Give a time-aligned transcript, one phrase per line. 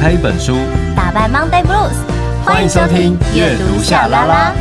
[0.00, 0.56] 开一本书，
[0.94, 1.96] 打败 Monday Blues。
[2.44, 4.54] 欢迎收听阅读夏拉拉。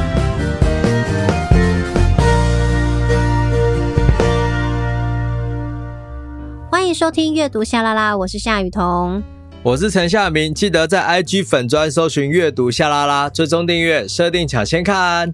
[6.71, 9.21] 欢迎收听阅读夏拉拉，我是夏雨桐，
[9.61, 10.53] 我是陈夏明。
[10.53, 15.33] 记得在 IG 粉专搜寻阅读夏拉拉，追踪订阅，设定抢先看。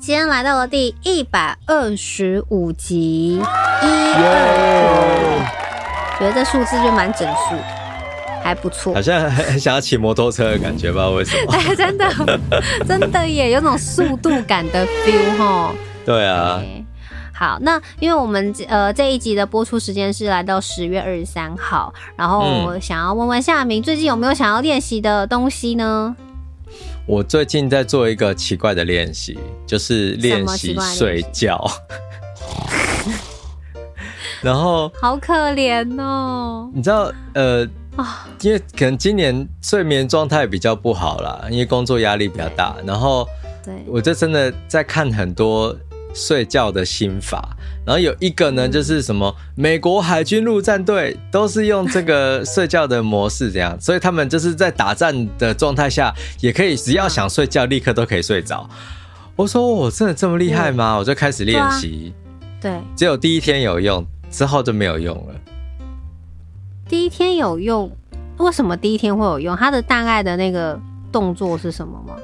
[0.00, 3.40] 今天来到了第一百二十五集，
[3.82, 3.86] 一
[4.16, 4.18] 二
[6.18, 7.54] 觉得这数字就蛮整数。
[8.42, 11.52] 还不错，好像很想要骑摩托车的感觉，不知道为什么。
[11.56, 12.08] 哎，真的，
[12.86, 15.72] 真的耶，有种速度感的 feel 哈。
[16.04, 16.62] 对啊。
[17.34, 26.14] 好，那因为我们呃这一集的播出时间是来到十月二十三号，然后我想要问问夏明，最近有没有想要练习的东西呢？
[27.06, 31.68] 我最近在做一个奇怪的练习，就是练习睡觉。
[34.40, 37.68] 然后好可怜哦，你知道呃。
[37.96, 42.74] 啊，因为可能今年睡眠状态比较不好啦，因为工作压力比较大。
[42.86, 43.28] 然后，
[43.64, 45.76] 对，我就真的在看很多
[46.14, 47.56] 睡觉的心法。
[47.84, 58.68] 然后有一个呢，就是什么美国海军陆战队都是用这个睡觉的模式，这样， 所以他们就是在打仗的状态下，也可以只要想睡觉，立刻都可以睡着。
[59.34, 60.96] 我说我真的这么厉害吗？
[60.96, 62.14] 我就开始练习。
[62.60, 65.34] 对，只有第一天有用，之后就没有用了。
[66.92, 67.90] 第一天有用，
[68.36, 69.56] 为什么第一天会有用？
[69.56, 70.78] 它的大概的那个
[71.10, 72.14] 动作是什么吗？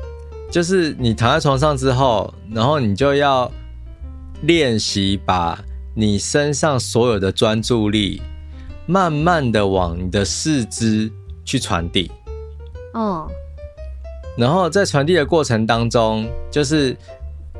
[0.51, 3.51] 就是你躺在床上之后，然后你就要
[4.43, 5.59] 练习把
[5.95, 8.21] 你身上所有的专注力，
[8.85, 11.11] 慢慢的往你的四肢
[11.47, 12.13] 去传递。
[12.93, 13.27] 哦。
[14.37, 16.95] 然后在传递的过程当中，就是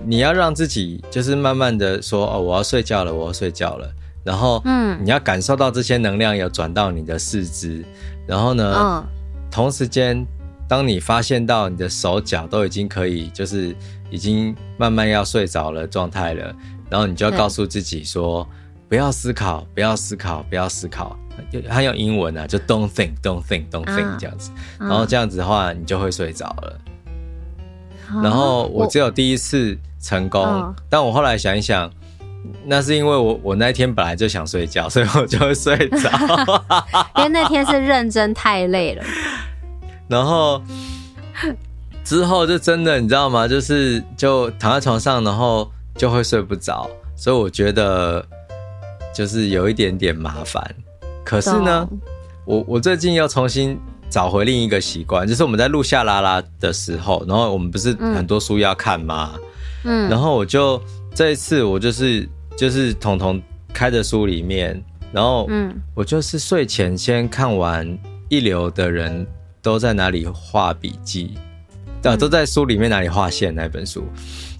[0.05, 3.91] 你要让自己，就是慢慢的说：“哦，我要睡觉了，我要睡觉了。”
[4.29, 7.83] 然后，嗯，你要感受到这些能量有转到你的四肢，
[8.27, 9.03] 然后呢，嗯，
[9.51, 10.23] 同时间，
[10.69, 13.75] 当你发现到你的手脚都已经可以，就是
[14.11, 16.55] 已经慢慢要睡着了状态了，
[16.91, 18.47] 然后你就要告诉自己说，
[18.87, 21.17] 不要思考，不要思考，不要思考，
[21.51, 26.79] 就还有英文啊，就 don't think，don't think，don't think 这样子，然后这样子的话，你就会睡着了。
[28.23, 31.91] 然后我只有第一次成功，但我后来想一想。
[32.65, 36.11] 那是因为我我那天本来就想睡觉，所以我就会睡着。
[37.17, 39.05] 因为那天是认真太累了。
[40.09, 40.63] 然后
[42.05, 43.47] 之后就真的你知道吗？
[43.47, 46.89] 就是就躺在床上，然后就会睡不着。
[47.17, 48.25] 所以我觉得
[49.15, 50.63] 就是有一点点麻烦。
[51.25, 51.89] 可是呢，
[52.45, 53.79] 我我最近又重新
[54.09, 59.35] 找回另一个习惯，就是我们在录下拉拉的时候，然后我们不是很多书要看吗？
[59.85, 60.81] 嗯，然后我就。
[61.15, 62.29] 这一次我就是
[62.59, 63.41] 就是彤彤
[63.73, 64.83] 开的书里面，
[65.13, 67.97] 然后嗯，我就是睡前先看完
[68.29, 69.25] 一流的人
[69.63, 71.39] 都在哪里画笔记，
[72.03, 74.09] 啊，都在书里面哪里划线那本书，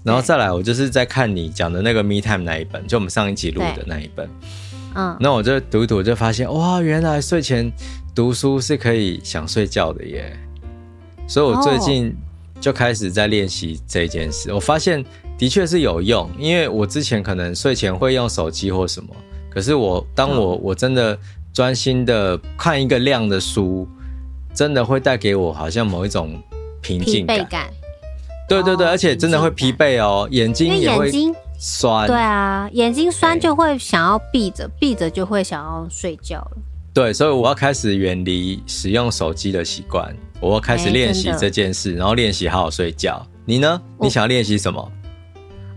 [0.01, 4.29] 然后再来我就是在看你讲的那个 Me Time 那一本，就我们上一集录的那一本，
[4.95, 7.69] 嗯，那我就读一读，我就发现哇，原来睡前
[8.15, 10.39] 读书是可以想睡觉的耶，
[11.27, 12.15] 所以我最近
[12.61, 15.03] 就开始在练习这件事，我发现。
[15.39, 19.09] 的确是有用，因为我之前可能睡前会用手机或什么，
[19.49, 21.17] 可是我当我我真的
[21.53, 23.87] 专心的看一个亮的书，
[24.53, 26.37] 真的会带给我好像某一种
[26.81, 27.45] 平静感。
[27.45, 27.69] 感
[28.49, 31.09] 对对对，而且真的会疲惫哦，眼睛也会
[31.57, 32.05] 酸。
[32.05, 36.57] 对啊，眼睛酸就会想要闭着，闭着就会想要睡觉了。
[36.93, 43.25] 对，所以我要开始远离使用手机的习惯，我要开始练习这件事，然后练习好好睡觉。
[43.45, 43.81] 你呢？
[44.01, 44.91] 你想要练习什么？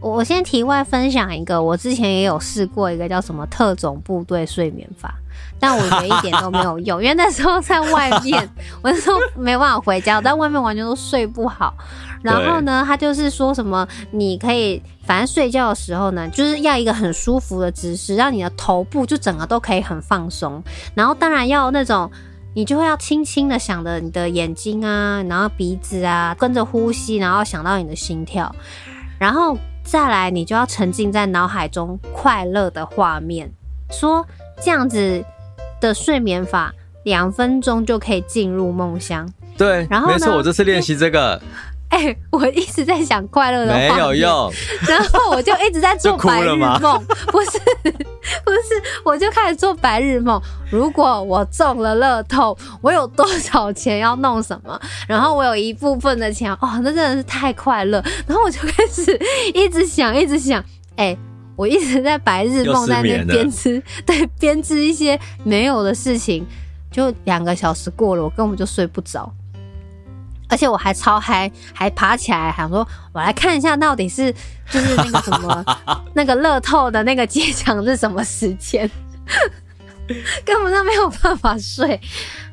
[0.02, 5.14] 我先题外分享一个，我之前也有试过一个叫什么特种部队睡眠法，
[5.60, 8.48] 但我觉得一点都没有用，因为那时候在外面，
[8.82, 11.72] 我那时候没办法回家，我在外面完全都睡不好。
[12.20, 20.60] 然后呢，他就是说什么，你可以反正睡觉的时候呢，就是要一个很舒服的姿势，让你的头部就整个都可以很放松。
[20.94, 22.10] 然后当然要那种，
[22.54, 28.53] 你就会要轻轻的想着你的眼睛啊，然后鼻子啊，跟着呼吸，然后想到你的心跳，
[29.16, 29.56] 然后。
[29.84, 33.50] 再来，你就要沉浸在脑海中快乐的画面，
[33.90, 34.26] 说
[34.62, 35.24] 这样子
[35.80, 36.72] 的睡眠法，
[37.04, 39.28] 两分钟就可以进入梦乡。
[39.58, 41.40] 对，然后没错，我这次练习这个。
[41.92, 44.50] 哎、欸，我一直在想快乐的话，没有用，
[44.89, 46.80] 然后我就一直在做 白日梦，
[47.27, 50.41] 不是，不是，我就开始做白日梦。
[50.71, 54.80] 如果我中了乐透，我有多少钱要弄什么？
[55.06, 58.03] 然后我有一部分的钱，哦，那真的是太快乐。
[58.27, 59.15] 然后我就开始
[59.53, 60.59] 一直想，一直想，
[60.97, 61.18] 哎、欸，
[61.56, 66.47] 我一直在白日梦，在那边编织，对，编织一些没有的事情。
[66.91, 69.30] 就两个小时过了，我根本就睡不着。
[70.53, 74.31] 而且我还超嗨，还爬起来，想说我来看一下到底是
[74.71, 75.65] 就是那个什么
[76.13, 78.89] 那个乐透的那个揭奖是什么时间，
[80.45, 81.99] 根本就没有办法睡。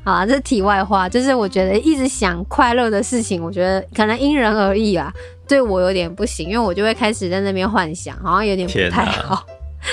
[0.02, 5.12] 好啊，这是题外话，就是我觉得一直想快乐的事情，我觉得可能因人而异啊。
[5.46, 9.44] 对我有点不行，因为我就会开始在那边幻想，好像有点不太好。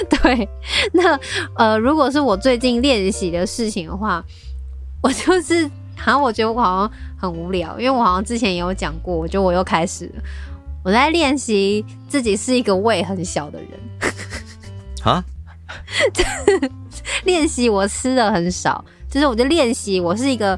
[0.09, 0.47] 对，
[0.93, 1.19] 那
[1.57, 4.23] 呃，如果是我最近练习的事情的话，
[5.03, 5.69] 我就是。
[5.97, 10.23] 好像我觉得我好像很无聊，因为我好像之前也有讲过，我觉得我又开始了，
[10.83, 13.69] 我在练习自己是一个胃很小的人。
[15.03, 15.23] 啊？
[17.25, 20.57] 练习我吃的很少，就是我就练习我是一个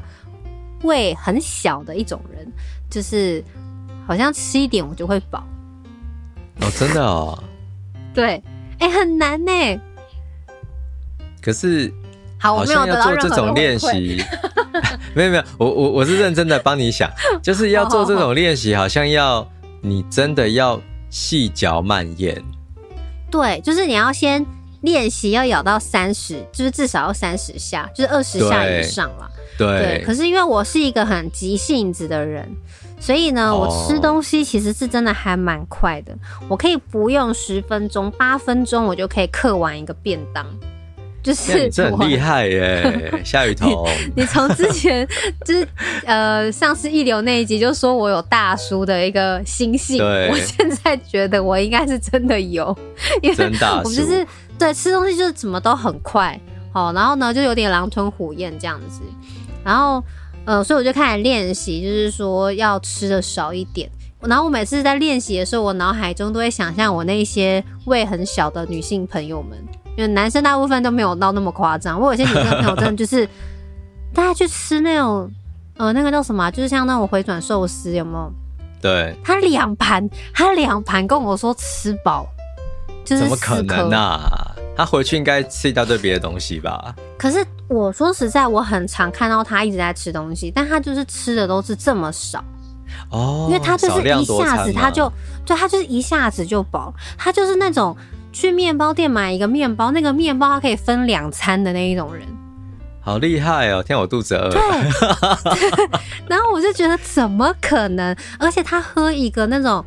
[0.82, 2.46] 胃很小的一种人，
[2.88, 3.42] 就是
[4.06, 5.42] 好像吃一点我就会饱。
[6.60, 7.42] 哦，真的哦。
[8.14, 8.42] 对，
[8.78, 9.80] 哎、欸，很难呢。
[11.40, 11.92] 可是。
[12.42, 14.24] 好，我没有要做这种练习，
[15.14, 17.10] 没有没有，我我我是认真的帮你想，
[17.42, 19.46] 就是要做这种练习，好像要
[19.80, 20.80] 你真的要
[21.10, 22.42] 细嚼慢咽。
[23.30, 24.44] 对，就是你要先
[24.80, 29.30] 练习要咬到三十，就是至少要三十下，就是二十下以上了。
[29.58, 30.04] 对，对。
[30.04, 32.48] 可是因为我是一个很急性子的人，
[32.98, 36.16] 所以呢，我吃东西其实是真的还蛮快的，
[36.48, 40.46] 我可以不用十分钟，八分钟我就可以嗑完一个便当。
[41.22, 43.86] 就是这很厉害耶， 夏雨桐。
[44.16, 45.06] 你从之前
[45.44, 45.68] 就是
[46.06, 52.76] 呃上次一流那一集就说我有大叔的一个心性，我现在觉得我应该是真的有，
[53.22, 54.26] 因为我们就是
[54.58, 56.38] 对吃东西就是怎么都很快，
[56.72, 59.02] 好，然后呢就有点狼吞虎咽这样子，
[59.62, 60.02] 然后
[60.46, 63.90] 呃所以我就开始练习，就是说要吃的少一点。
[64.22, 69.58] 然后我每次在练习的时候，我脑海中都会想象我那些胃很小的女性朋友们。
[70.00, 73.28] 因为男生大部分都没有到那么夸张，我有些女生朋友真的就是，
[74.14, 75.30] 大家去吃那种，
[75.76, 78.32] 呃，那个叫什么，就是像那种回转寿司，有没有？
[78.80, 79.14] 对。
[79.22, 82.26] 他两盘，他两盘跟我说吃饱，
[83.04, 84.50] 就是怎么可能啊？
[84.74, 86.94] 他回去应该吃一大堆别的东西吧？
[87.18, 92.42] 可是我说实在，我很常看到他一直在吃东西，但他就是吃的都是这么少
[93.10, 95.12] 哦，因为他就是一下子他就，
[95.44, 97.94] 对，他就是一下子就饱，他就是那种。
[98.32, 102.24] 去面包店买一个面包，那个面包它可以分两餐的那一种人，
[103.00, 103.82] 好厉害哦！
[103.82, 104.50] 天，我肚子饿。
[104.50, 104.60] 对，
[106.28, 108.14] 然后我就觉得怎么可能？
[108.38, 109.84] 而且他喝一个那种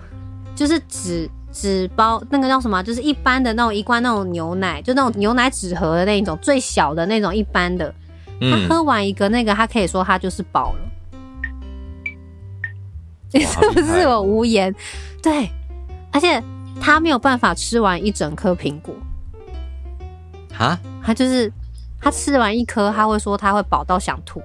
[0.56, 2.84] 就是纸纸包，那个叫什么？
[2.84, 7.94] 就是一般的那种一罐那种牛奶，就那种牛奶纸盒的那种最小的那种一般的。
[8.42, 10.80] 他喝完一个那个，他可以说他就是饱了。
[13.32, 14.76] 你 是不是我无言？
[15.22, 15.50] 对，
[16.12, 16.44] 而且。
[16.82, 18.94] 他没有办法吃完一整颗苹果，
[20.52, 20.78] 哈？
[21.02, 21.52] 他就是
[22.02, 24.42] 他吃完一颗，他会说他会饱到想吐。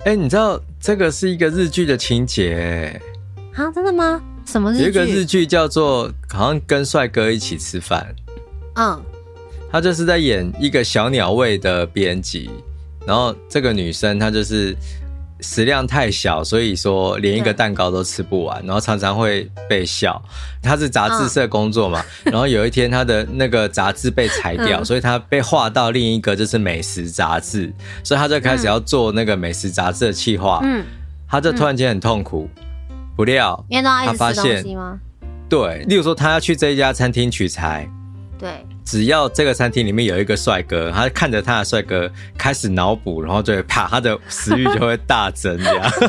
[0.00, 3.00] 哎、欸，你知道这个是一个日剧的情节？
[3.54, 4.20] 啊，真的吗？
[4.44, 4.82] 什么日剧？
[4.84, 8.14] 有一个日剧叫做好像跟帅哥一起吃饭。
[8.76, 9.02] 嗯，
[9.70, 12.50] 他就是在演一个小鸟胃的编辑，
[13.06, 14.76] 然后这个女生她就是。
[15.40, 20.20] 食量太小，所以说连一个蛋糕都吃不完，然后常常会被笑。
[20.62, 27.72] 他是杂志社工作嘛，嗯、然后有一天他的那个杂志被裁掉，嗯、所以他被划到另一个就是美食杂志，
[28.02, 30.60] 所以他就开始要做那个美食杂志的企划。
[30.62, 30.84] 嗯，
[31.28, 32.48] 他就突然间很痛苦，
[33.14, 34.64] 不料他发现，
[35.48, 37.88] 对，例如说他要去这一家餐厅取材，
[38.38, 38.64] 对。
[38.86, 45.92] 只要这个餐厅里面有一个帅哥，他看着他的帅哥开始脑补，然后就会啪，他的食欲就会大增，这样。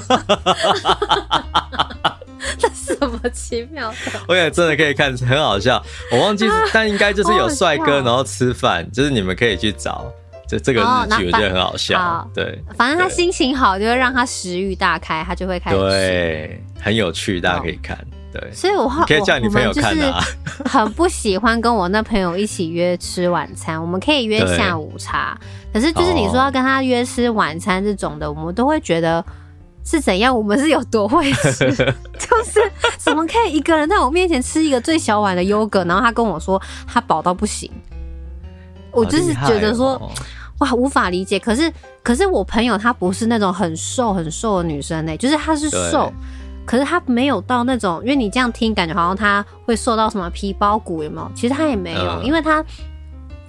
[2.60, 3.98] 这什么奇妙的？
[4.28, 5.84] 我也真的可以看，很好笑。
[6.12, 10.06] 我忘记，但应该就是有帅哥，然后吃饭，就是你们可以去找。
[10.48, 10.86] 这这个日
[11.18, 12.00] 剧我觉得很好笑。
[12.00, 15.78] 好对，反正他心情好，就会让他食欲大开，他就会开始。
[15.78, 17.98] 对，很有趣，大家可以看。
[18.40, 20.22] 对，所以我可以叫你朋友看啊。
[20.66, 25.38] 很不喜欢跟我那朋友一起约吃晚餐，我们可以约下午茶。
[25.72, 29.24] 可是就是你说要跟他约吃晚餐这种的，我们都会觉得
[29.84, 30.36] 是怎样？
[30.36, 31.70] 我们是有多会吃？
[32.18, 32.60] 就是
[32.98, 37.70] 怎么可以一个人在我面前吃一个最小碗的优格，然后他跟我说他饱到不行。
[38.92, 40.12] 我就是觉得说
[40.60, 41.38] 哇，无法理解。
[41.38, 46.12] 可是可是我朋友她不是那种很瘦很瘦的女生呢，就是她是瘦。
[46.68, 51.32] 可是他没有到那种，因为你这样听，感觉好像他会受到什么皮包骨，有没有？
[51.34, 52.64] 其实他也没有，嗯、因为他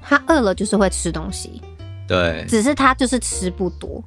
[0.01, 1.61] 他饿了就是会吃东西，
[2.07, 4.03] 对，只是他就是吃不多，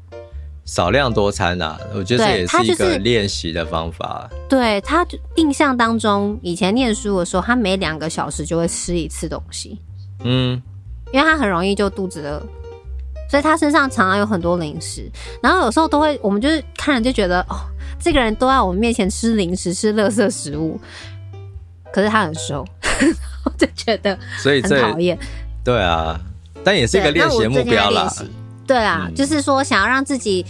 [0.63, 4.29] 少量多餐啊，我觉得这也是一个练习的方法。
[4.47, 9.77] 对，他印象当中，以前念书的时候，他每两个小时就会吃一次东西，
[10.23, 10.61] 嗯，
[11.11, 12.41] 因为他很容易就肚子饿。
[13.29, 15.09] 所以他身上常常有很多零食。
[15.41, 17.55] 然后有时候都会，我们就是看了就觉得，哦，
[18.01, 20.79] 这个人都在我们面前吃零食、吃垃圾食物。
[21.93, 22.65] 可是他很瘦，
[23.43, 25.17] 我就觉得所以很讨厌。
[25.62, 26.20] 对啊，
[26.63, 28.10] 但也是一个练习的目标啦。
[28.65, 30.46] 对啊，嗯、就是说想要让自己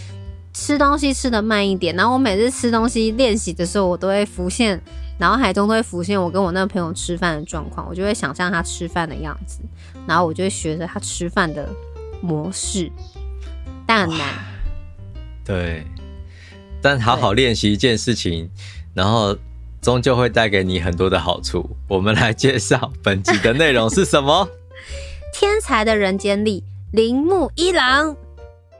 [0.54, 1.96] 吃东西吃的慢一点。
[1.96, 4.80] 然后我每次吃东西练习的时候，我都会浮现
[5.18, 9.58] 脑海中都会浮现我跟我那个朋友吃饭的状况，我就会想象他吃饭的样子，
[10.06, 11.68] 然后我就会学着他吃饭的
[12.20, 12.88] 模式，
[13.84, 14.28] 但很难。
[15.44, 15.84] 对，
[16.82, 18.50] 但好好练习一件事情，
[18.94, 19.36] 然后。
[19.82, 21.68] 终究会带给你很多的好处。
[21.88, 24.48] 我们来介绍本集的内容是什么？
[25.34, 26.62] 天才的人间力，
[26.92, 28.14] 铃木一郎。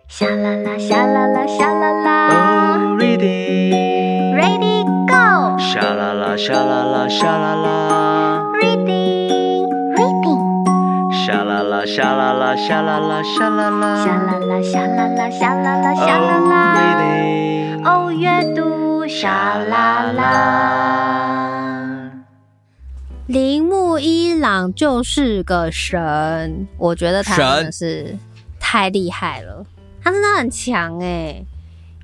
[0.06, 2.76] 沙啦啦，沙啦啦，沙啦啦。
[2.76, 5.58] Oh, reading, ready, go。
[5.58, 8.44] 沙啦啦，沙啦啦，沙啦啦。
[8.62, 9.66] Reading,
[9.96, 11.26] reading。
[11.26, 14.04] 沙啦啦，沙啦啦，沙啦啦，沙啦啦。
[14.04, 16.74] 沙啦啦，沙啦啦，沙啦啦，沙啦啦。
[16.74, 17.61] Oh, reading。
[17.84, 18.82] 哦，阅读。
[19.08, 22.10] 沙啦啦，
[23.26, 28.16] 铃木一朗就是个神，我觉得他真的是
[28.60, 29.66] 太厉害了，
[30.00, 31.44] 他真的很强哎。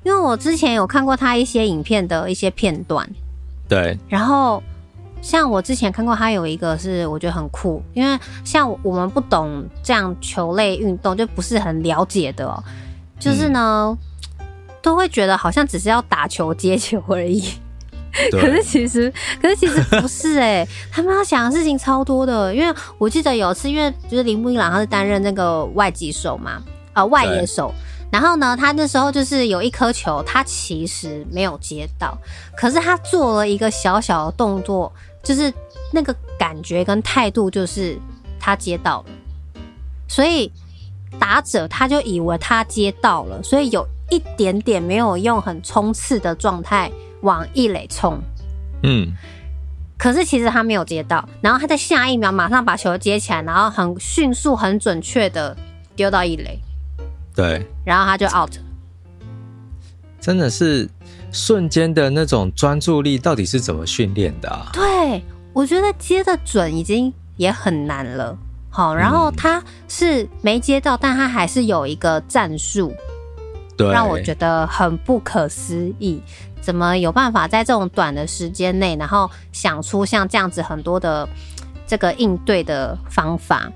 [0.03, 3.09] 因为我之前有看过他一些影片的一些片段，
[3.69, 3.97] 对。
[4.09, 4.61] 然后
[5.21, 12.61] 像我之前看过他有一个是我觉得很酷，因为像我们不懂这样球类运动，就不是很了解的哦。
[13.17, 13.97] 就是呢。
[13.97, 14.08] 嗯
[14.81, 17.43] 都会觉得好像只是要打球接球而已，
[18.31, 22.53] 可是其实，可是其实不是哎、欸， 他们要想的事情超多的。
[22.53, 26.61] 因为我记得有一次，因为就是铃木一郎他是担任那个外籍手嘛，
[26.93, 27.73] 呃外野手，
[28.11, 32.17] 然后呢，他那时候就是有一颗球，他其实没有接到，
[32.55, 35.53] 可是他做了一个小小的动作，就是
[35.91, 37.97] 那个感觉跟态度就是
[38.39, 39.05] 他接到了，
[40.07, 40.51] 所以
[41.19, 43.85] 打者他就以为他接到了，所以有。
[44.09, 48.19] 一点点没有用，很冲刺的状态往一垒冲，
[48.83, 49.13] 嗯，
[49.97, 55.55] 可是其实他没有接到，然后他在下一秒马上把球接起来，然后很迅速、很准确的
[55.95, 56.59] 丢到一垒，
[57.35, 58.51] 对，然后他就 out，
[60.19, 60.89] 真的是
[61.31, 64.69] 瞬间的那种专注力，到底是怎么训练的啊？
[64.73, 65.23] 对，
[65.53, 68.37] 我觉得接的准已经也很难了，
[68.69, 72.93] 好，然后他是没接到，但他还是有一个战术。
[73.87, 76.21] 让我觉得很不可思议，
[76.59, 81.27] 怎么有办法在这种短的时间内，然后想出像这样子很多的
[81.87, 83.71] 这个应对的方法？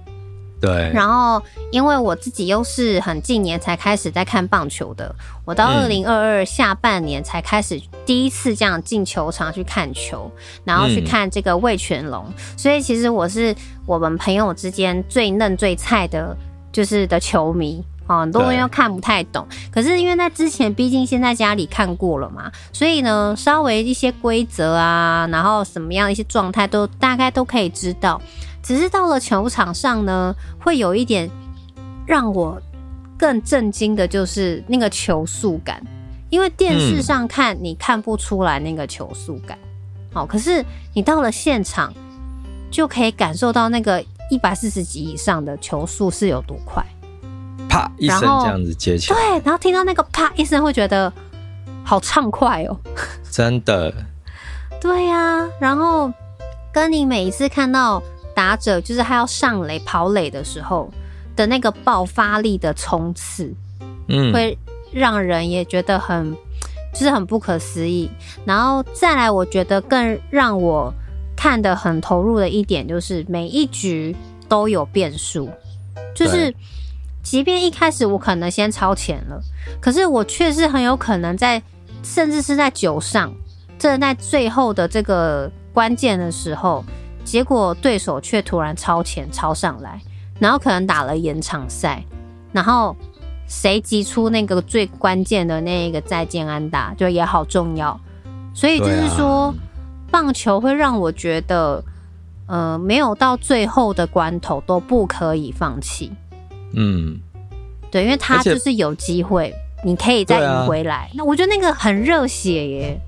[0.59, 0.91] 对。
[0.93, 1.41] 然后，
[1.71, 10.31] 因为我自己又是很近年才开始在看棒球的，我到二零二二下半年才开始第一次这样进球场去看球，
[10.63, 13.53] 然后去看这个魏全龙，所以其实我是
[13.85, 16.33] 我们朋友之间最嫩最菜的，
[16.71, 17.83] 就是的球迷。
[18.07, 28.21] 哦，很多人又看不太懂，可是因为在之前，毕竟先在家里看过了嘛，所以呢，稍微一些规则啊，然后什么样的一些状态都大概都可以知道。
[28.61, 31.29] 只是到了球场上呢，会有一点
[32.05, 32.61] 让我
[33.17, 35.81] 更震惊的，就是那个球速感。
[36.29, 39.57] 因为电视上看你看不出来那个球速感，
[40.11, 41.93] 好，可是你到了现场
[42.71, 46.83] 就可以感受到那个一百四十级以上的球速是有多快。
[47.73, 51.11] 啪一声，这样子接起来，对，然后听到那个啪一声，会觉得
[51.83, 52.77] 好畅快哦，
[53.31, 53.91] 真的。
[54.79, 56.11] 对呀、啊，然后
[56.71, 58.03] 跟你每一次看到
[58.35, 60.87] 打者，就是他要上垒跑垒的时候
[61.35, 63.51] 的那个爆发力的冲刺，
[64.07, 64.55] 嗯，会
[64.91, 66.31] 让人也觉得很，
[66.93, 68.07] 就是很不可思议。
[68.45, 70.93] 然后再来，我觉得更让我
[71.35, 74.15] 看得很投入的一点，就是每一局
[74.47, 75.49] 都有变数，
[76.13, 76.53] 就是。
[77.23, 79.41] 即便一开始我可能先超前了，
[79.79, 81.59] 可是我确实很有可能在，
[82.03, 83.33] 甚至是在九上，
[83.79, 86.83] 这在最后的这个关键的时候，
[87.23, 89.99] 结果对手却突然超前超上来，
[90.37, 92.03] 然后可能打了延长赛，
[92.51, 92.95] 然后
[93.47, 97.97] 谁击出那个最关键的那一个再见安打，就也好重要。
[98.53, 99.53] 所以就是说，
[100.11, 101.83] 棒球会让我觉得，
[102.47, 106.11] 呃，没有到最后的关头都不可以放弃。
[106.73, 107.19] 嗯，
[107.91, 109.53] 对，因为他就是有机会，
[109.83, 110.95] 你可以再赢回来。
[110.95, 113.01] 啊、那我觉得那个很热血耶，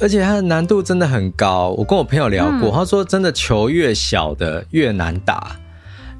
[0.00, 1.68] 而且它的难度真的很高。
[1.78, 5.56] 我跟我朋友聊过，嗯、他说真的球越小的越难打。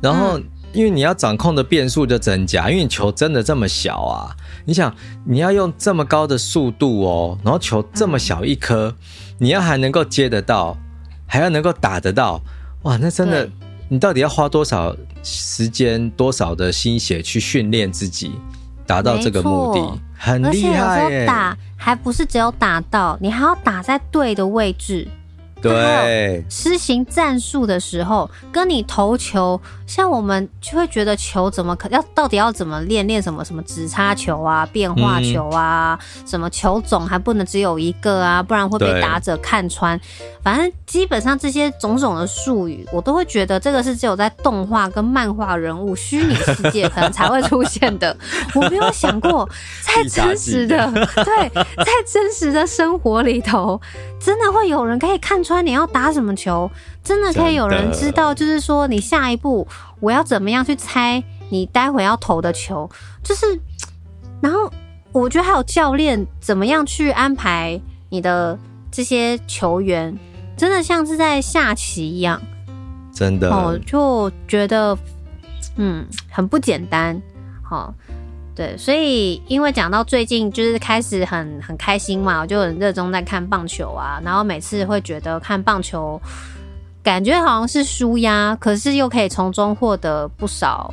[0.01, 0.39] 然后
[0.73, 4.37] 因为你要掌控的变数就增加，因为你球真的这么小啊。
[4.67, 10.77] 你想你要用这么高的速度哦，然后球这么小一颗，嗯、你要还能够接得到，
[11.27, 12.41] 还要能够打得到，
[12.83, 13.49] 哇，那真的
[13.89, 18.33] 你到底要花多少时间、多少的心血去训练自己，
[18.87, 20.49] 达到这个目的，很厉害耶。
[20.49, 25.07] 而且有时候打还不是只有打到，你还要打在对的位置。
[25.69, 39.99] 对，施行战术的时候，跟你投球，像我们就会觉得球怎么可要到底要怎么练练什么什么直插球啊、变化球啊，嗯、什么球种还不能只有一个啊，不然会被打者看穿。
[40.43, 48.17] 反正基本上这些种种的术语，我都会觉得这个是只有在动画跟漫画人物虚拟世界可能才会出现的。
[48.55, 49.49] 我没有想过，
[49.83, 53.81] 在真实的对，在真实的生活里头，
[54.21, 56.71] 真的会有人可以看穿你要打什么球，
[57.03, 59.67] 真的可以有人知道，就是说你下一步
[60.01, 62.89] 我要怎么样去猜你待会要投的球，
[63.23, 63.61] 就是，
[64.41, 64.71] 然后
[65.13, 68.59] 我觉得还有教练怎么样去安排你的
[68.91, 70.17] 这些球员，
[70.57, 72.41] 真的像是在下棋一样，
[73.13, 74.97] 真的，哦，就觉得
[75.77, 77.21] 嗯很不简单，
[77.63, 77.95] 好。
[78.57, 86.19] 对，所以因为讲到最近就是开始很很开心嘛，我就很热衷在看棒球啊，然后每次会觉得看棒球
[87.03, 90.93] 感觉好像是输压，可是又可以从中获得不少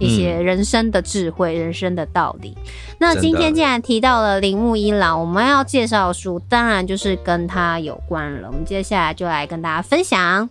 [0.00, 2.52] 一些人生的智慧、嗯、人生的道理。
[2.98, 8.48] 那今天既然提到了铃木一郎，我们要介绍的书当然就是跟他有关了。
[8.48, 10.50] 我们接下来就来跟大家分享。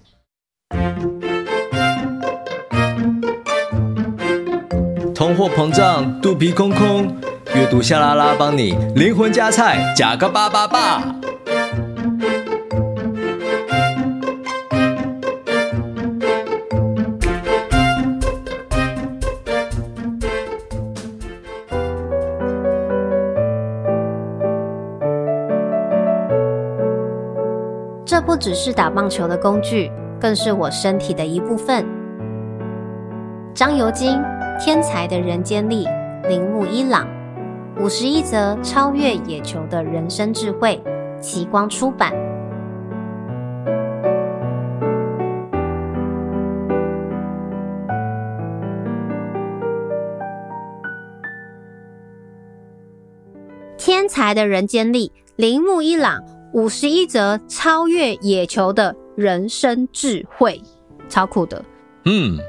[5.23, 7.07] 通货膨胀，肚皮空空，
[7.55, 11.01] 阅读夏拉拉帮你灵魂加菜，加个八八八。
[28.05, 29.89] 这不只是打棒球的工具，
[30.19, 31.85] 更是我身体的一部分。
[33.53, 34.19] 张尤金。
[34.65, 35.85] 天才的人间力，
[36.29, 37.05] 铃木一朗，
[37.81, 40.81] 五十一则超越野球的人生智慧，
[41.19, 42.13] 奇光出版。
[53.77, 56.23] 天才的人间力，铃木一朗，
[56.53, 60.61] 五十一则超越野球的人生智慧，
[61.09, 61.65] 超酷的，
[62.05, 62.39] 嗯。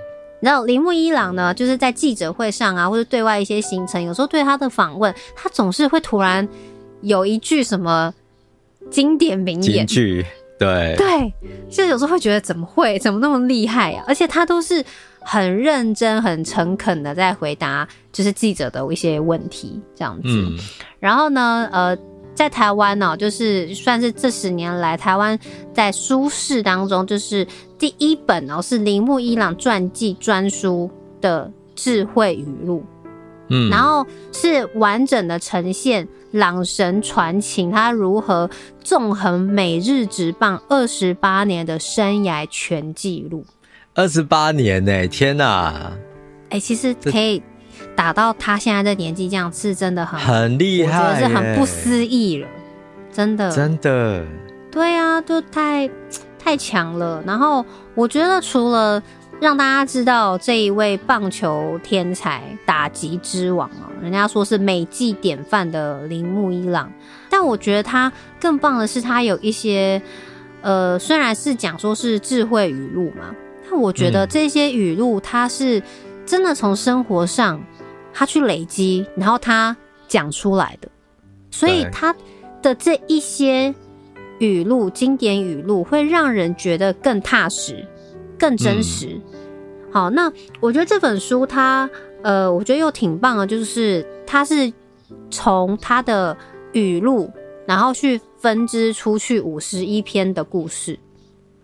[0.44, 6.46] 然后铃木一朗呢，就是在记者会上啊，或者对外一些行程，有时候对他的访问，他总是会突然
[7.00, 8.12] 有一句什么
[8.90, 9.87] 经典名言。
[9.87, 10.24] 句
[10.59, 11.33] 对对，
[11.70, 14.04] 就有时候会觉得怎么会，怎么那么厉害啊？
[14.07, 14.85] 而且他都是
[15.20, 20.28] 很认真、很诚恳的在回答，就是记者的一些问题这样子。
[20.28, 20.59] 嗯、
[21.00, 21.96] 然后呢，呃。
[22.35, 25.38] 在台湾呢、喔，就是算是这十年来台湾
[25.73, 27.47] 在书市当中，就是
[27.79, 32.85] 第一本哦、喔，是铃木一朗传记专书的智慧语录，
[33.49, 38.51] 嗯，然后是完整的呈现朗神传情，他如何
[38.83, 43.47] 纵横每日职棒二十八年的生涯全记录，
[43.94, 45.92] 二十八年呢、欸，天哪！
[46.51, 47.40] 哎、欸，其实可以。
[47.97, 52.49] 打到他现在的年纪这样是真的很很厉害，我觉得是很不思议了，
[53.13, 54.25] 真的真的，
[54.71, 55.89] 对啊，就太
[56.39, 57.23] 太强了。
[57.27, 59.03] 然后我觉得除了
[59.41, 66.91] 让大家知道这一位棒球天才、打击之王哦，人家说是美技典范的铃木一朗，
[67.29, 70.01] 但我觉得他更棒的是他有一些
[70.63, 73.35] 呃，虽然是讲说是智慧语录嘛，
[73.69, 75.83] 但我觉得这些语录他是
[76.27, 77.63] 真的从生活上。
[78.17, 80.89] 他去累积，然后他讲出来的，
[81.51, 82.15] 所以他
[82.63, 83.75] 的这一些
[84.39, 87.85] 语录、经典语录，会让人觉得更踏实、
[88.39, 89.21] 更真实。
[89.21, 91.91] 嗯、好，那我觉得这本书它，
[92.23, 94.73] 呃，我觉得又挺棒的，就是它是
[95.29, 96.37] 从他的
[96.71, 97.29] 语录，
[97.67, 100.97] 然后去分支出去五十一篇的故事。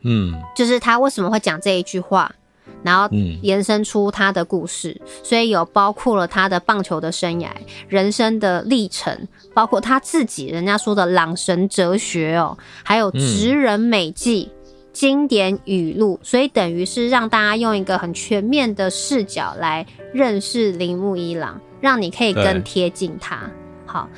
[0.02, 2.34] 嗯，就是他为什么会讲这一句话。
[2.82, 3.08] 然后
[3.42, 7.48] 延伸出他的故事，嗯、所以有包括了他的棒球的生涯、
[7.88, 23.50] 人生的历程，包括他自己人家说的朗神哲学哦，还有职人美技、嗯、经典语录，所以等于是让大家用一个很全面的视角来认识铃木一郎，让你可以更贴近他。
[23.86, 24.08] 好，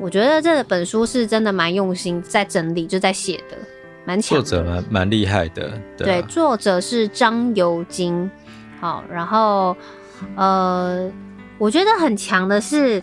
[0.00, 3.56] 我觉得这本书是真的蛮用心在整理，就在写的。
[4.04, 8.30] 蛮强，作者蛮蛮厉害的，对，对，作者是张尤金，
[8.80, 9.76] 好，然后
[10.36, 11.10] 呃，
[11.58, 12.96] 我觉得很强的是，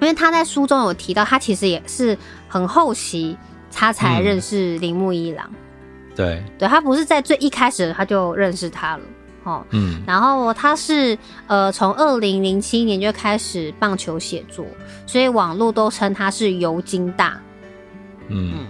[0.00, 2.16] 因为他在书中有提到，他其实也是
[2.48, 3.36] 很后期
[3.72, 5.48] 他才认识铃木一郎，
[6.16, 9.02] 对，对，他不是在最一开始他就认识他了。
[9.44, 14.66] 哦，嗯，然后他是呃，从二零零七年就开始棒球写作，
[15.06, 17.40] 所以网络都称他是尤金大，
[18.28, 18.66] 嗯，嗯，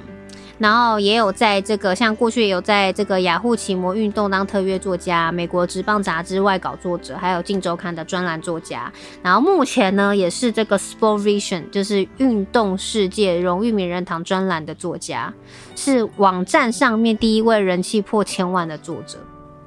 [0.61, 8.93] 然后也有在这个像过去有在这个雅虎奇摩运动当特约作家，美国职棒杂志外稿作者，还有镜周刊的专栏作家，
[9.23, 15.33] 然后目前呢也是这个 Sport Vision 就是运动世界荣誉名人堂专栏的作家，
[15.75, 19.19] 是网站上面第一位人气破千万的作者。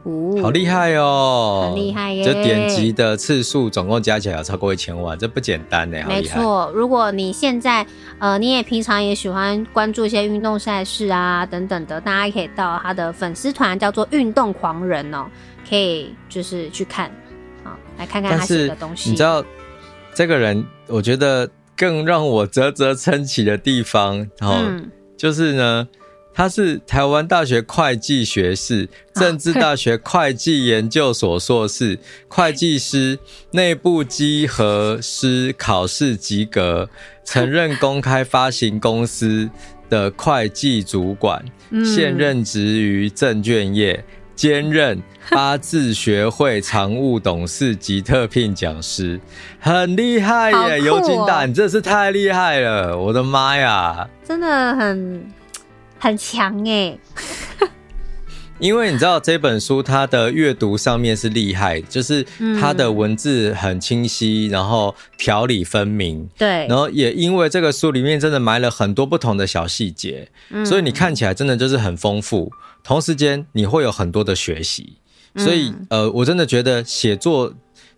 [0.03, 1.69] 哦、好厉害哦！
[1.69, 2.25] 很厉害耶！
[2.25, 5.97] 这点击的次数总共加起来有超过一千万，这不简单呢。
[6.05, 7.85] 没错，如果你现在
[8.19, 15.25] 呃，你也平常也喜欢关注一些运动赛事啊等等的，大家可以到他的粉丝团叫做“运动狂人”哦，
[15.69, 17.09] 可以就是去看
[17.63, 19.09] 啊，来看看他写的东西。
[19.09, 19.41] 你知道
[20.13, 25.87] 这个人，我觉得更让我啧啧称奇的地方，然后、嗯、就是呢。
[26.33, 33.19] 他是台湾大学会计学士、政治大学会计研究所硕士、会计师、
[33.51, 36.89] 内部稽核师考试及格，
[37.23, 39.47] 曾任公开发行公司
[39.89, 41.45] 的会计主管，
[41.85, 44.03] 现任职于证券业，
[44.35, 49.21] 兼任八字学会常务董事及特聘讲师，
[49.59, 50.81] 很厉害耶！
[50.81, 55.23] 尤金大，你真是太厉害了，我的妈呀，真的很。
[56.03, 56.99] 很强哎，
[58.59, 62.21] 因为你知道这本书它的阅读上面是厉害，就是
[62.59, 70.27] 它的文字很清晰，然后条理分明，对，然后也因为这个书里面真的埋了很多不同的小细节，
[70.65, 72.51] 所以你看起来真的就是很丰富，
[72.83, 74.97] 同时间你会有很多的学习，
[75.37, 77.53] 所以呃，我真的觉得写作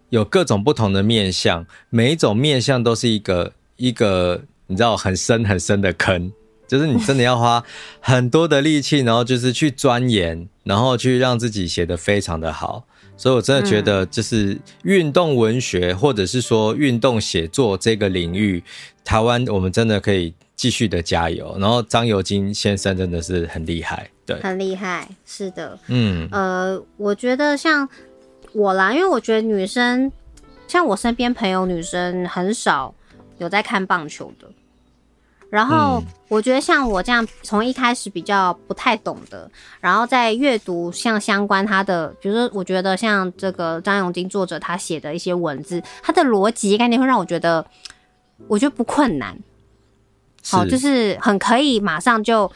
[0.10, 6.32] 有各种不同的面向，每一种面向都是一个一个你知道很深很深的坑。
[6.67, 7.63] 就是你真的要花
[7.99, 12.86] 很多的力气，然后就是去钻研，然后去让自己写得非常的好。
[13.17, 18.62] 所以我真的觉得，就是运动文学或者是说运动写作这个领域，
[19.06, 21.56] 台湾我们真的可以继续的加油。
[21.58, 27.88] 然后张尤金先生真的是很厉害，对，很厉害，是的，嗯，呃，我觉得像
[28.51, 30.12] 我啦，因为我觉得女生，
[30.67, 32.93] 像我身边朋友女生很少
[33.38, 34.49] 有在看棒球的。
[35.56, 47.65] 然后我觉得像我这样从一开始比较不太懂的，然后在阅读像相关他的，比如说我觉得像这个张永金作者他写的一些文字，他的逻辑概念会让我觉得，
[48.50, 49.39] 我觉得不困难，
[50.44, 52.52] 好，就是很可以马上就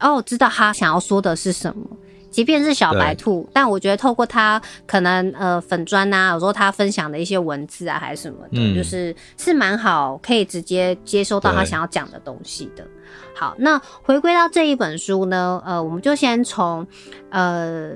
[0.00, 1.86] 哦知道他想要说的是什么。
[2.30, 12.86] 即便是小白兔，但我觉得透过他可能呃粉砖啊，有时候他分享的一些文字啊，还是什么的，嗯、就是是蛮好，可以直接接收到他想要讲的东西的。
[13.34, 16.86] 好，那回归到这一本书呢，呃，我们就先从
[17.30, 17.92] 呃，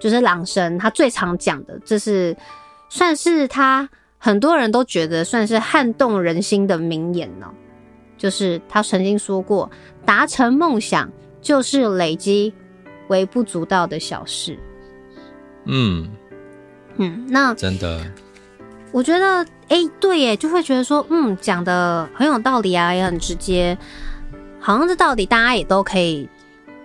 [0.00, 2.36] 就是朗神他最常讲的，这是
[2.88, 7.46] 算是他很多人都觉得算是撼动人心的名言呢，
[8.18, 9.70] 就是他曾经说过，
[10.04, 11.08] 达成梦想
[11.40, 12.52] 就是累积。
[13.08, 14.58] 微不足道的小事，
[15.64, 16.08] 嗯
[16.96, 18.00] 嗯，那真的，
[18.92, 23.76] 我觉得，哎、欸，对耶，就会觉得说，嗯，讲的很有道理啊，也很直接，
[24.58, 26.28] 好像这道理大家也都可以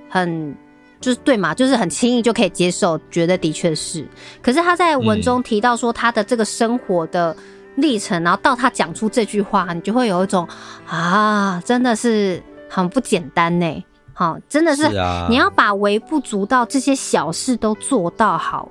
[0.10, 0.56] 很，
[1.00, 4.06] 就是对嘛，就是很轻易就可以接受，觉得的确是。
[4.42, 7.36] 可是他在文中提到说他的这个生活的
[7.76, 10.48] 历程，嗯、然后到他讲出这句话，你就会有一种
[10.86, 13.84] 啊，真的是很不简单呢。
[14.22, 18.70] 好，真的是，是啊，你要把微不足道这些小事都做到好，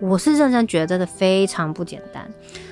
[0.00, 2.24] 我是认真觉得真的非常不简单。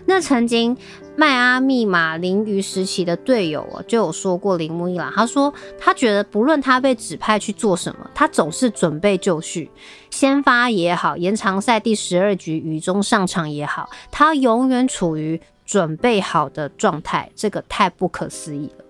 [0.07, 0.77] 那曾经
[1.17, 9.69] 迈阿密马林鱼时期的队友啊，就有说过铃木一朗，他说他觉得不论他被指派去做什么，他总是准备就绪，
[10.13, 18.85] 先发也好，延长赛第十二局雨中上场也好，他永远处于准备好的状态，这个太不可思议了。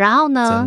[0.00, 0.66] 然后呢，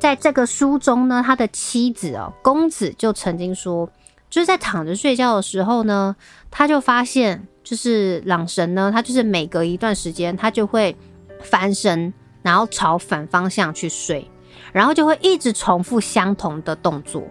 [0.00, 3.88] 在这个书中呢，他的妻子哦，公子就曾经说，
[4.28, 6.16] 就是在躺着睡觉的时候呢，
[6.50, 10.96] 他就发现，就是朗神呢，他就是每隔一段时间，他就会
[11.40, 14.28] 翻身，然后朝反方向去睡，
[14.72, 17.22] 然后就会一直重复相同的动作。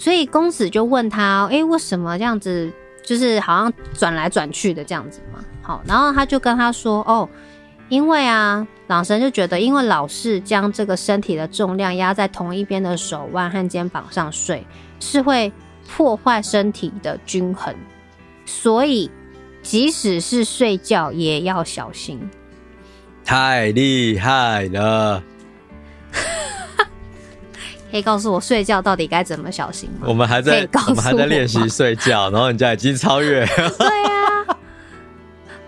[0.00, 2.68] 所以公子就问他，诶，为什么这样子，
[3.06, 5.38] 就是好像转来转去的这样子嘛？
[5.62, 7.28] 好，然后他就跟他说，哦。
[7.92, 14.66] 因为啊，朗神就觉得，因为老是将这个身体的重量压在同一边的手腕和肩膀上睡，
[14.98, 15.52] 是会
[15.86, 17.74] 破坏身体的均衡，
[18.46, 19.10] 所以
[19.62, 22.18] 即使是睡觉也要小心。
[23.26, 25.22] 太厉害了，
[27.92, 30.06] 可以告诉我睡觉到底该怎么小心吗？
[30.08, 33.44] 我们还在，我，我们还在练习睡觉，然后人家已经超越。
[33.54, 34.21] 对呀、啊，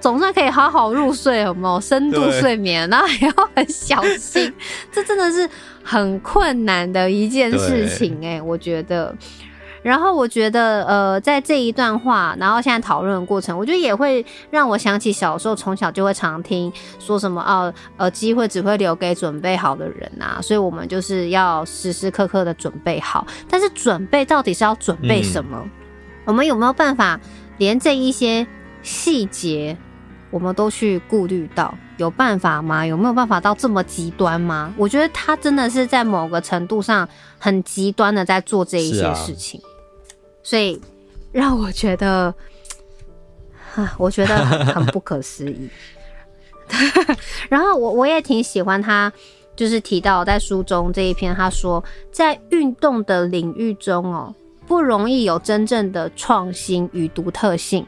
[0.05, 2.87] 总算可以好好入睡，有没有深度睡眠？
[2.91, 4.53] 然后还要很小心，
[4.93, 5.49] 这真的是
[5.83, 9.17] 很困难的一件事情哎、欸，我觉得。
[9.83, 23.27] 然后我觉得，呃，在这一段话，然后现在讨论的过程，我觉得也会让我想起小时候从小就会常听说什么哦，呃，机会只会留给准备好的人啊，所以我们就是要时时刻刻的准备好。
[23.49, 25.59] 但是准备到底是要准备什么？
[25.65, 25.71] 嗯、
[26.27, 27.19] 我们有没有办法
[27.57, 28.47] 连这一些
[28.83, 29.75] 细节
[30.35, 31.73] 我们都去顾虑到？
[31.97, 32.85] 有办法吗？
[32.85, 34.75] 有没有办法到这么极端吗？
[34.77, 39.61] 我觉得他真的是在某个程度上很极端的在做这一些事情。
[40.43, 40.81] 所以
[41.31, 42.35] 让我觉得，
[43.77, 45.71] 啊，我觉得很，很不可思议。
[47.49, 49.13] 然后我我也挺喜欢他，
[49.55, 54.35] 就是提到在书中这一篇，他说在运动的领域中哦，
[54.67, 57.87] 不容易有真正的创新与独特性。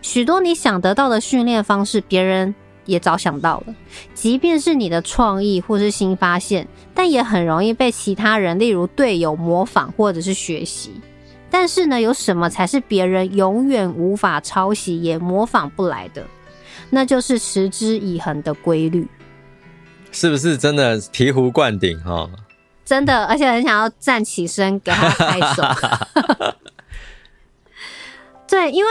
[0.00, 2.54] 许多你想得到的训练方式，别人
[2.86, 3.74] 也早想到了。
[4.14, 11.00] 即便是你的创意或是新发现，但也很容易被其他人，例如队友模仿或者是学习。
[11.50, 16.24] 但是呢，有什么才是别人永远无法抄袭也模仿不来的？
[16.90, 19.06] 那就是持之以恒的规律。
[20.10, 22.28] 是不是真的醍醐灌顶哈？
[22.84, 25.62] 真的，而且很想要站起身给他拍手。
[28.48, 28.90] 对，因为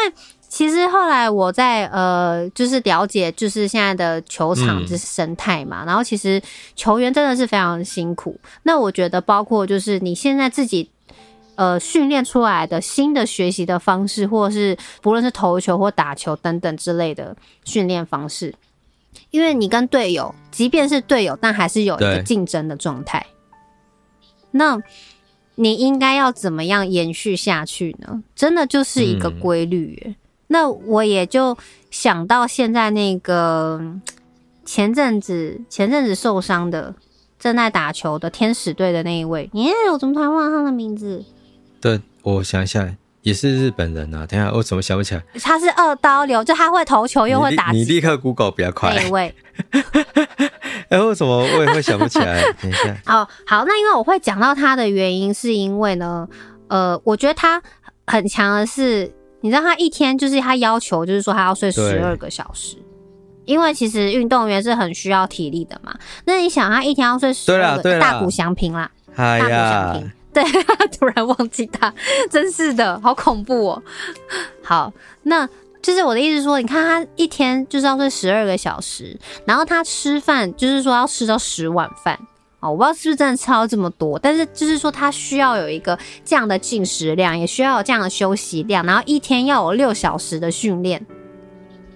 [0.57, 6.41] 其实后来我在呃，就是了解，就是现在的球场就是生态嘛，嗯、然后其实
[6.75, 8.39] 球员真的是非常辛苦。
[8.63, 10.89] 那我觉得，包括就是你现在自己。
[11.57, 18.53] 呃，训练出来的新的学习的方式，或者是不论是投球或打球等等之类的训练方式，
[19.31, 23.25] 因为你跟队友，即便是队友，但还是有一个竞争的状态。
[24.51, 24.77] 那
[25.55, 28.21] 你应该要怎么样延续下去呢？
[28.35, 29.99] 真的就是一个规律。
[30.05, 30.15] 嗯。
[30.47, 31.57] 那我也就
[31.91, 33.81] 想到现在那个
[34.65, 36.93] 前阵子前阵子受伤的
[37.39, 41.23] 正在打球的天使队的那一位，耶，我怎么突然忘了他的名字？
[41.79, 44.25] 对，我想一下，也是日本人啊。
[44.25, 45.23] 等一下，我怎么想不起来？
[45.41, 47.79] 他是二刀流，就他会投球又会打你。
[47.79, 48.95] 你立刻 Google 比较快。
[48.95, 49.35] 那一位？
[50.89, 52.41] 哎，为什么我也会想不起来？
[52.61, 52.97] 等一下。
[53.05, 56.27] 哦，好，那因为我会讲到他的原因，是因为呢，
[56.69, 57.61] 呃，我觉得他
[58.05, 62.77] 很强的是，你知道他一天就是他要求，就是说他要睡十二个小时，
[63.45, 65.93] 因为其实运动员是很需要体力的嘛。
[66.25, 70.11] 那你想，他一天要睡十二个，大谷翔平啦，哎，大谷翔平。
[70.33, 70.43] 对，
[70.99, 71.91] 突然忘记他，
[72.29, 73.83] 真是的，好恐怖哦。
[74.61, 75.47] 好，那
[75.81, 82.19] 就是我的意思说，你看他一天就是要睡十二个小时，然后他吃饭就是说要吃到十碗饭
[82.59, 91.05] 哦，我不知道是不是真的吃到这么多，但是就是说他需要有一个这样的进食量，也需要有这样的休息量，然后一天要有六小时的训练。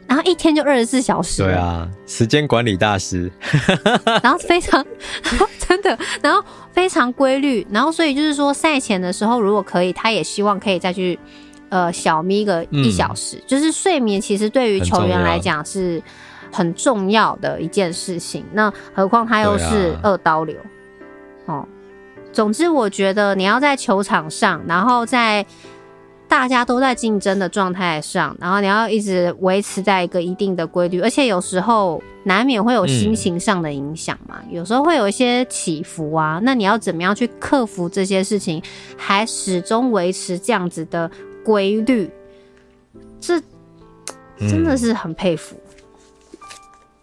[0.08, 3.32] 然后一天就二十四小时，对啊，时间管理大师。
[4.22, 4.86] 然后非常，
[5.58, 6.44] 真的，然后
[6.74, 7.66] 非常规律。
[7.72, 11.18] 然后所以就是说，赛前的时候如果可以，他也希望可以再去
[11.70, 13.38] 呃小眯个一小时。
[13.38, 16.04] 嗯、就是睡眠其实对于球员来讲是
[16.52, 18.46] 很重要的一件事情。
[18.54, 20.56] 那何况他又是二刀流，
[21.46, 21.68] 啊、哦。
[22.34, 25.46] 总之，我觉得你要在球场上，然后在。
[26.28, 36.40] 大家都在竞争的状态上，然后你要一直维持在一个一定的规律，而且有时候难免会有心情上的影响嘛，嗯、有时候会有一些起伏啊。
[36.42, 38.64] 那你要怎么样去克服这些事情，
[38.96, 41.12] 还始终维持这样子的
[41.44, 42.10] 规律？
[43.20, 43.38] 这
[44.40, 45.58] 真的是很佩服。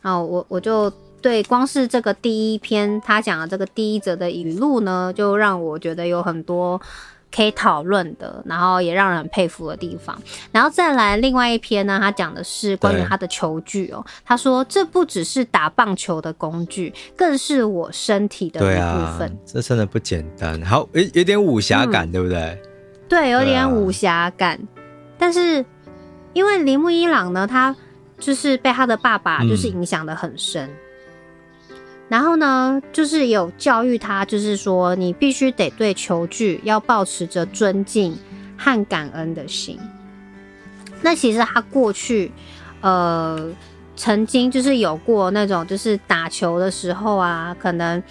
[0.08, 0.90] 好、嗯，我我就
[1.20, 6.80] 对光是这个第一篇他讲的这个第一则的语录呢，就让我觉得有很多。
[7.30, 10.18] 可以讨论的，然后也让人很佩服的地方，
[10.50, 14.02] 然后再来另外一篇呢，他讲的是关于他的球具哦。
[14.24, 19.28] 他说，这不只是打棒球的工具，更是我身体的一部分。
[19.28, 22.58] 啊、这真的不简单，好有有点武侠感，嗯、对不对？
[23.10, 24.56] 对，有点武侠感。
[24.56, 24.64] 啊、
[25.18, 25.62] 但是
[26.32, 27.76] 因为铃木一朗呢，他
[28.18, 30.68] 就是被他的爸爸就是影响的很深。
[30.68, 30.76] 嗯
[32.08, 38.16] 然后呢，就是有教育他，就是说你必须得对球具要保持着尊敬
[38.56, 39.78] 和感恩的心。
[41.02, 42.32] 那其实他过去，
[42.80, 43.52] 呃，
[43.94, 48.02] 曾经就是有过那种，就是打球的时候啊，可能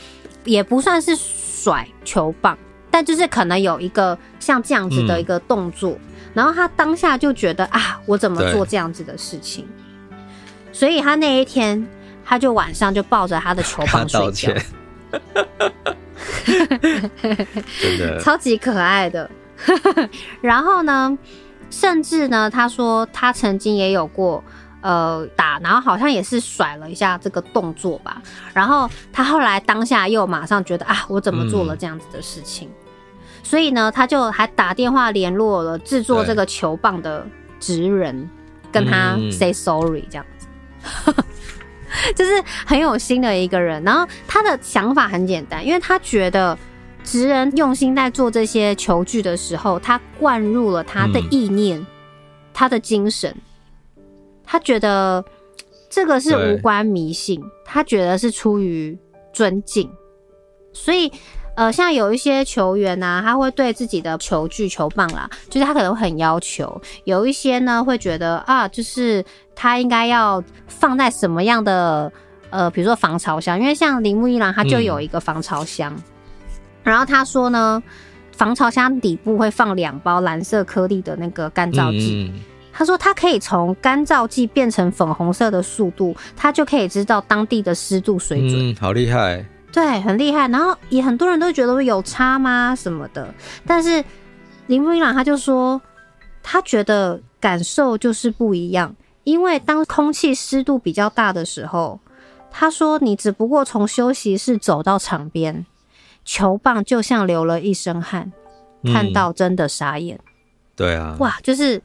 [0.43, 2.55] 也不算是甩球棒，
[2.91, 5.99] 但就是可能有一个像这样子的一个动作，嗯、
[6.35, 9.67] 然后他当下就觉得啊，我怎么做这样子的事情？
[10.77, 11.87] 对所以他那一天。
[12.29, 14.51] 他就晚上就抱着他的球棒睡觉，
[17.81, 19.31] 真的超级可爱的。
[20.43, 21.17] 然后呢，
[21.69, 24.43] 甚至呢，他说他曾经也有过
[24.81, 28.21] 呃打，然后好像也是甩了一下这个动作吧。
[28.53, 32.67] 然后他后来当下又马上觉得啊，我怎么做了这样子的事情？
[32.67, 32.75] 嗯、
[33.41, 37.25] 所以呢，他就还打电话联络了制作这个球棒的
[37.57, 38.29] 职人，
[38.69, 40.25] 跟他 say sorry 这样。
[40.29, 40.36] 嗯
[42.15, 46.57] 就是很有心的一个人，然后他的想法很简单，因为他觉得
[47.03, 51.87] 职人用心在做这些球具的时候，他灌入了他的意念，嗯、
[52.53, 53.35] 他的精神，
[54.43, 55.23] 他觉得
[55.89, 58.97] 这个是无关迷信，他觉得是出于
[59.33, 59.89] 尊敬，
[60.73, 61.11] 所以。
[61.57, 66.79] 呃，像有一些球员啊，他会对自己的球具、球棒啦，就是他可能很要求。
[67.03, 69.25] 有一些呢，会觉得啊，就是
[69.59, 72.11] 他应该要放在什么样的
[72.51, 76.03] 呃，比如说防潮箱，因为像铃木一郎他就有一个防潮箱，嗯、
[76.83, 77.81] 然后他说呢，
[78.31, 82.31] 防潮箱底部会放两包蓝色颗粒的那个干燥剂。
[82.31, 82.39] 嗯、
[82.71, 88.69] 他说他可以从干燥剂变成粉红色的速度，他就可以知道当地的湿度水准。
[88.69, 89.43] 嗯，好厉害。
[89.73, 90.47] 对，很厉害。
[90.47, 92.75] 然后也很多人都觉得有差吗？
[92.75, 93.33] 什么的。
[93.65, 94.03] 但是
[94.67, 95.81] 铃木一朗他就说，
[96.41, 98.95] 他觉得感受就是不一样。
[99.27, 101.99] 因为当空气湿度比较大的时候，
[102.49, 105.65] 他说你只不过从休息室走到场边，
[106.23, 108.31] 球棒就像流了一身汗，
[108.85, 110.15] 看到真的傻眼。
[110.15, 110.31] 嗯、
[110.77, 111.81] 对啊，哇，就是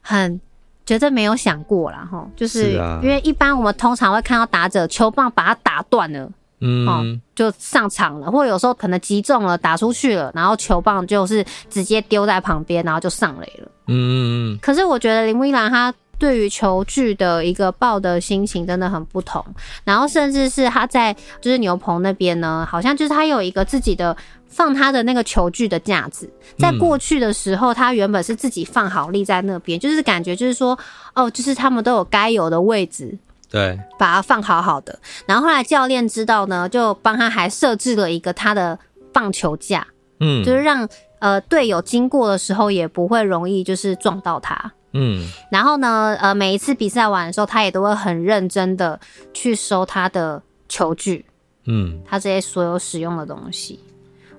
[0.00, 0.40] 很
[0.84, 2.04] 觉得没有想过啦。
[2.10, 6.28] 哈，就是因为一般我们通常会看到打者球棒把它打断了。
[6.60, 13.68] 嗯、哦，就上场了，或者有时候可能击中了，打出去了，然后球棒就是直接丢在旁边，然后就上垒了。
[13.86, 14.58] 嗯嗯。
[14.60, 19.44] 可是我觉得铃木一郎他对于球具的一个抱的心情真的很不同，
[19.84, 30.78] 然后甚至是他在就是牛棚那边呢，好像就是他有一个自己的放他的那个球具的架子，在过去的时候，他原本是自己放好立在那边，就是感觉就是说，
[31.14, 33.16] 哦，就是他们都有该有的位置。
[33.48, 34.98] 对，把它放好好的。
[35.24, 38.76] 然后后来教练知道呢，就帮他还设置了一个他的
[39.12, 39.86] 棒球架，
[40.18, 40.86] 嗯，就是让
[41.20, 45.30] 呃队友经过的时候也不会容易就是撞到他，嗯。
[45.52, 48.98] 然后呢，呃，每一次比赛完的时候，他也都会很认真的
[49.34, 51.26] 去收他的球具，
[51.66, 53.78] 嗯，他这些所有使用的东西。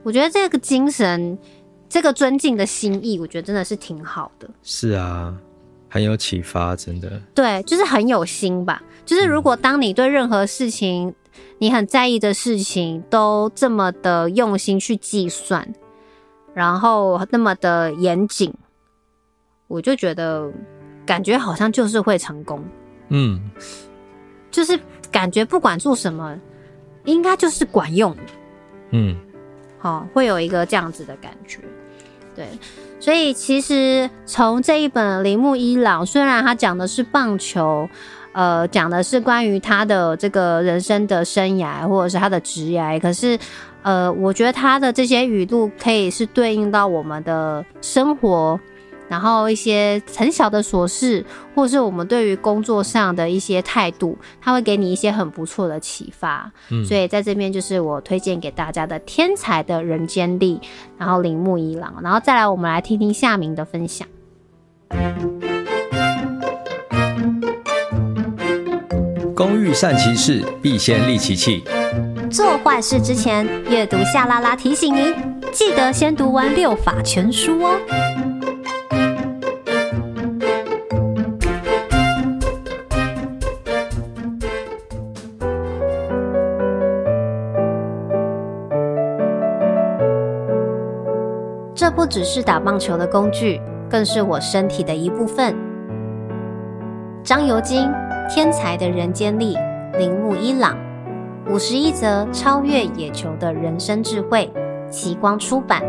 [0.04, 1.38] 我觉得这个精神，
[1.88, 4.50] 这个尊敬的心意，我觉得真的是挺好的。
[4.64, 5.36] 是啊，
[5.90, 7.22] 很有启发，真的。
[7.36, 8.82] 对，就是很有心吧。
[9.06, 11.14] 就是如果当你对任何事情，
[11.60, 15.74] 你很在意的事情都这么的用心去计算，
[16.54, 18.54] 然后那么的严谨，
[19.68, 20.52] 我就觉得
[21.06, 22.64] 感觉好像就是会成功。
[23.10, 23.40] 嗯，
[24.52, 24.80] 就是
[25.12, 26.38] 感觉不管做什么，
[27.06, 28.16] 应该就是管用。
[28.92, 29.16] 嗯，
[29.78, 31.60] 好，会有一个这样子的感觉。
[32.36, 32.48] 对，
[33.00, 37.90] 所以其实从这一本铃木一朗，虽然他讲的是棒球。
[38.34, 43.00] 呃，讲的是关于他的这个人生的生涯，或者是他的职涯。
[43.00, 43.40] 可是，
[43.82, 48.60] 呃，我觉得他的这些语录可以是对应到我们的生活，
[49.10, 56.52] 然后一些很小的琐事，或者是我们对于工作上的一些态度，他会给你一些很不错的启发。
[56.70, 60.60] 嗯，所以在这边就是我推荐给大家的《天才的人间力》，
[60.98, 64.08] 然后铃木一郎，然后再来我们来听听夏明的分享。
[69.36, 71.64] 工欲善其事，必先利其器。
[72.32, 75.14] 做坏事之前，阅读夏拉拉提醒您，
[75.52, 78.27] 记得先读完六法全书哦。
[92.18, 95.56] 只是打棒球的工具，更是我身体的一部分。
[97.24, 97.88] 张尤金。
[98.30, 99.56] 天才的人间力，
[99.98, 100.76] 铃木一朗，
[101.50, 104.52] 五十一则超越野球的人生智慧，
[104.90, 105.82] 奇光出版。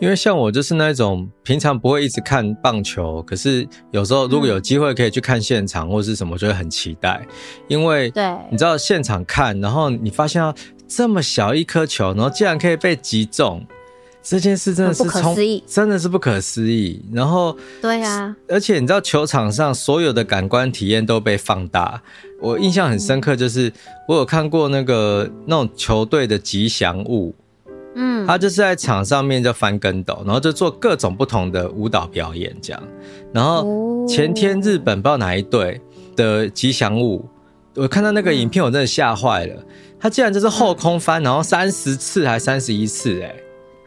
[0.00, 7.24] 因为像我就是那种平常不会一直看棒球，可是有时候如果有机会可以去看现场或者是什么，就会很期待。
[7.68, 10.54] 因为对，你知道现场看，然后你发现到
[10.88, 13.62] 这么小一颗球，然后竟然可以被击中，
[14.22, 17.04] 这件事真的是不可思议，真的是不可思议。
[17.12, 22.00] 然后对啊，而且你知道球场上所有的感官体验都被放大。
[22.40, 23.70] 我印象很深刻，就是
[24.08, 27.34] 我有看过那个那种球队的吉祥物。
[27.94, 32.82] 嗯，他就是在场上面就翻跟斗，然后就做各种不同的舞蹈表演这样。
[33.32, 35.80] 然后前天日本不知道哪一队
[36.14, 37.28] 的吉祥物，
[37.74, 39.54] 我看到那个影片我真的吓坏了，
[39.98, 43.34] 他竟然就是后空翻，然后三十次还三十一次，哎，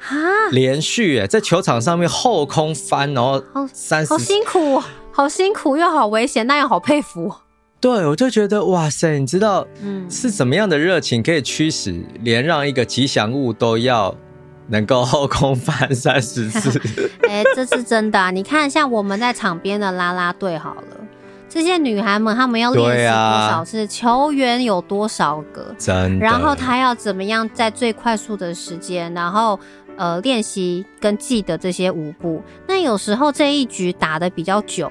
[0.09, 3.41] 啊，连续哎，在球场上面后空翻，然后
[3.71, 4.81] 三十，好辛苦，
[5.11, 7.33] 好辛苦又好危险，但又好佩服。
[7.83, 14.15] 对，我就觉得哇塞，你知道，嗯，是怎么样的热情可以驱使连让一个吉祥物都要
[14.69, 16.79] 能够后空翻三十次？
[17.27, 18.31] 哎、欸，这是真的啊！
[18.31, 20.97] 你看，像我们在场边的啦啦队好了，
[21.49, 23.83] 这些女孩们，她们要练习多少次？
[23.83, 25.75] 啊、球员有多少个？
[25.77, 26.25] 真的。
[26.25, 29.59] 然后她要怎么样在最快速的时间，然后
[29.97, 32.41] 呃练习跟记得这些舞步？
[32.65, 34.89] 那有时候这一局打的比较久，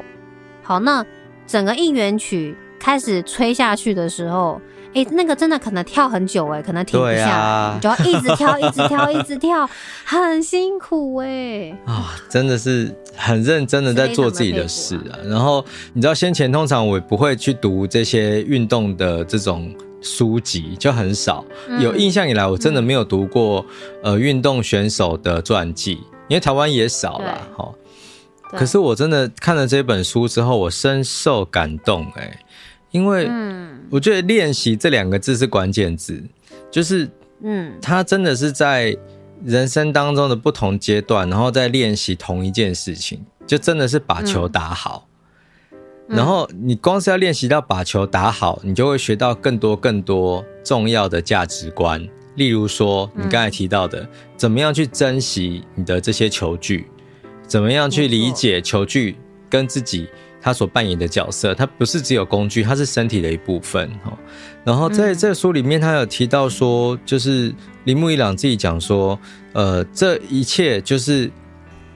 [0.63, 1.03] 好，那
[1.47, 2.55] 整个应援曲。
[2.83, 9.71] 开始吹下去的时候，哎、欸，那个真的可能跳很久哎，可能停不下来，啊、就要一直跳，一直跳，一直跳，
[10.05, 11.71] 很辛苦哎。
[11.87, 15.15] 啊、哦，真的是很认真的在做自己的事啊。
[15.25, 19.73] 然后你知道，先前通常我也不会去读这些运动的这种
[20.03, 21.45] 书籍，就很少。
[21.69, 23.65] 嗯、有印象以来，我真的没有读过、
[24.03, 25.93] 嗯、呃运动选手的传记，
[26.27, 27.39] 因为台湾也少了。
[27.57, 27.73] 哈。
[28.51, 32.39] 可是我真的看了这本书之后，我深受感动哎。
[32.93, 33.29] 因为，
[33.91, 36.23] 我觉得“练习”这两个字是关键字，
[36.71, 37.11] 就是，
[37.43, 38.97] 嗯，他真的是在
[39.45, 45.09] 人生当中的不同阶段，然后在练习同一件事情，就真的是把球打好。
[46.07, 56.87] 然后你光是要练习到把球打好，你就会学到更多更多重要的价值观，例如说你刚才提到的，怎么样去珍惜你的这些球具，
[57.47, 59.17] 怎么样去理解球具
[59.49, 60.09] 跟自己。
[60.43, 63.89] 他所扮演的角色，他不是只有工具，他是身体的一部分。
[64.65, 69.19] 然后在这书里面，他有提到说，就是铃木一朗自己讲说，
[69.53, 71.31] 呃，这一切就是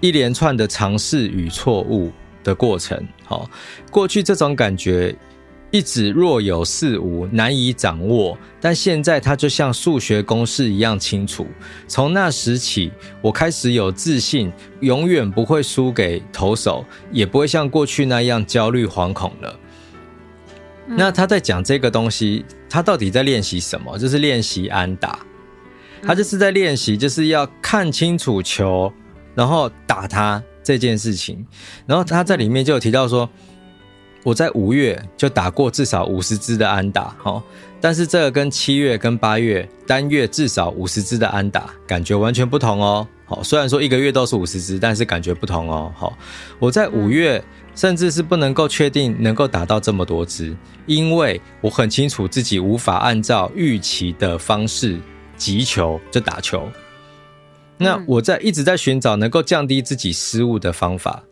[0.00, 2.12] 一连串的尝试与错误
[2.44, 3.04] 的过程。
[3.24, 3.50] 好，
[3.90, 5.14] 过去这种感觉。
[5.76, 8.34] 一直若有似无，难以掌握。
[8.58, 11.46] 但现在它就像数学公式一样清楚。
[11.86, 14.50] 从那时起，我开始有自信，
[14.80, 19.60] 永远不会输给投手，也不会像过去那样焦虑惶恐了。
[20.86, 23.98] 嗯、那他在讲这个东西，他到底在练习什么？
[23.98, 25.18] 就是练习安打。
[26.02, 28.90] 他就是在练习，就是要看清楚球，
[29.34, 31.46] 然后打他这件事情。
[31.84, 33.28] 然后他在里面就有提到说。
[34.26, 37.40] 我在五月就打过至少五十支的安打，齁，
[37.80, 46.18] 但是这个跟七月跟八月单月至少五十支的安打感觉完全不同哦，好，虽然说一个月都是五十支，但是感觉不同哦，好，
[46.58, 47.40] 我在五月
[47.76, 50.56] 甚至是不能够确定能够打到这么多支，
[50.86, 54.98] 因为我很清楚自己无法按照预期的方式
[55.36, 56.68] 击球就打球，
[57.78, 61.22] 那我在一直在寻找能够降低自己失误的方法。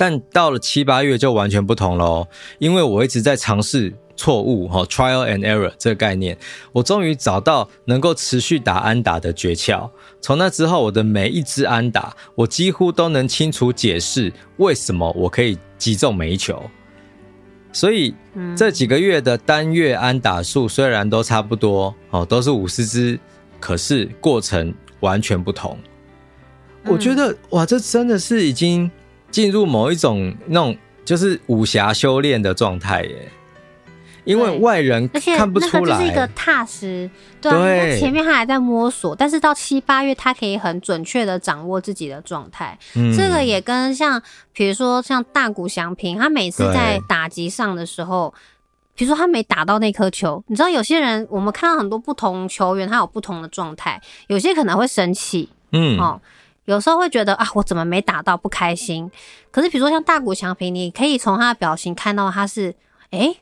[0.00, 2.26] 但到了七八月就完全不同喽，
[2.58, 6.38] 因为我一直在尝试错误哈，trial and error 这个概念，
[6.72, 9.90] 我终于找到能够持续打安打的诀窍。
[10.22, 16.62] 从那之后，我的每一支安打，我几乎都能清楚解释为什么我可以击中每一球。
[17.70, 18.14] 所以
[18.56, 23.20] 这几个月的单月安打数虽然都差不多哦，都是五十支，
[23.60, 25.76] 可是过程完全不同。
[26.86, 28.90] 我觉得哇，这真的是已经。
[29.30, 33.28] 进入某一种那种就是武侠修炼的状态耶，
[34.24, 37.10] 因为外人看不出来，就是一个踏实。
[37.40, 42.78] 对，对前面他还在摸索，但是到七八月，他可以很准确的掌握自己的状态。
[42.94, 44.20] 嗯，这个也跟像
[44.52, 48.32] 比如说像大谷翔平，他每次在打击上的时候，
[48.94, 56.20] 比如说他没打到那颗球，你知道有些人我们看到很多不同球员，他有不同的状态，有些可能会生气，嗯，哦。
[56.66, 59.10] 有时候会觉得啊，我怎么没打到，不开心。
[59.50, 62.74] 可是比如说像大谷翔平，你可以从他的表情看到他是，
[63.10, 63.40] 哎、欸，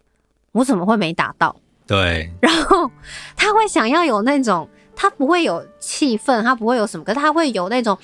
[0.52, 1.54] 我怎么会没打到？
[1.86, 2.30] 对。
[2.40, 2.90] 然后
[3.36, 4.66] 他会想要有那种，
[4.96, 7.98] 他不会有气愤，他不会有什么，可是他会有那种，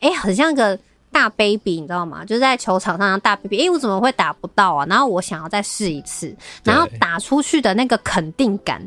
[0.00, 0.78] 哎、欸，很像个
[1.10, 2.24] 大 baby，你知道吗？
[2.24, 4.86] 就是在球场上的大 baby，哎、欸，我怎么会打不到啊？
[4.86, 8.80] 然后我想要再试一次，然后打出去的那个肯定感，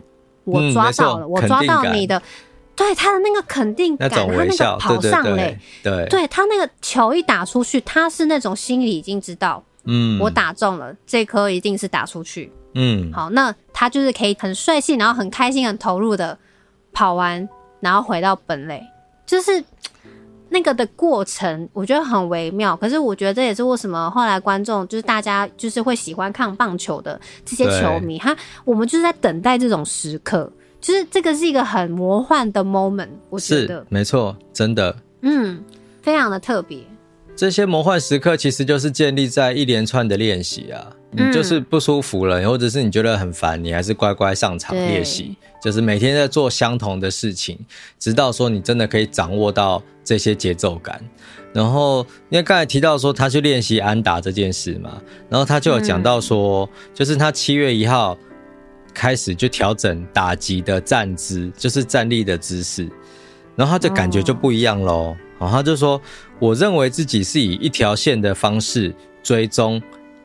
[0.46, 2.22] 我抓到了，嗯、我抓到你的。
[2.82, 16.36] 对他的那个肯定感，他那个跑上垒，对，对，他那个球一打出去，他是那种心里已经知道，嗯，我打中了，这颗一定是打出去，嗯，好，那他就是可以很帅气，然后很开心、很投入的
[16.92, 17.48] 跑完，
[17.82, 18.84] 然后回到本垒，
[19.26, 19.64] 就是
[20.50, 22.76] 那个的过程，我觉得很微妙。
[22.76, 30.52] 可是我觉得这也是为什么后来观众就是大家就是会喜欢看棒球的这些球迷，他我们就是在等待这种时刻。
[30.82, 35.64] 就是这个是一个很魔幻的 moment，我觉得没错，真的，嗯，
[36.02, 36.80] 非常的特别。
[37.36, 47.58] 这些魔幻时刻其实就是建立在一连串的练习啊，你就是不舒服了，或者是你觉得很烦，你还是乖乖上场练习，就是每天在做相同的事情，
[47.98, 51.02] 直到说你真的可以掌握到这些节奏感。
[51.54, 58.16] 然后因为刚才提到说他去练习安打这件事嘛，然后他就有讲到说，就是他七月一号
[58.94, 62.90] 开始就调整打击的站姿，就是站立的姿势，
[63.56, 65.16] 然后他的感觉就不一样喽。
[65.40, 66.02] 然后他就说。
[66.42, 69.80] 我认为自己是以一条线的方式追踪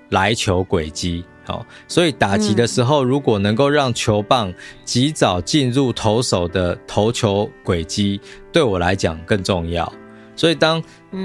[0.08, 4.50] 来球轨迹，好，所以打击的时候，如果能够让球棒
[4.82, 8.18] 及早进入投手的投球轨迹，
[8.50, 9.92] 对我来讲更重要。
[10.34, 10.82] 所以当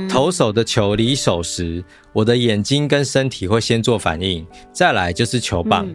[0.10, 1.82] 投手的球离手时，
[2.12, 5.88] 我的眼睛跟身体会先做反应，再来就是球棒。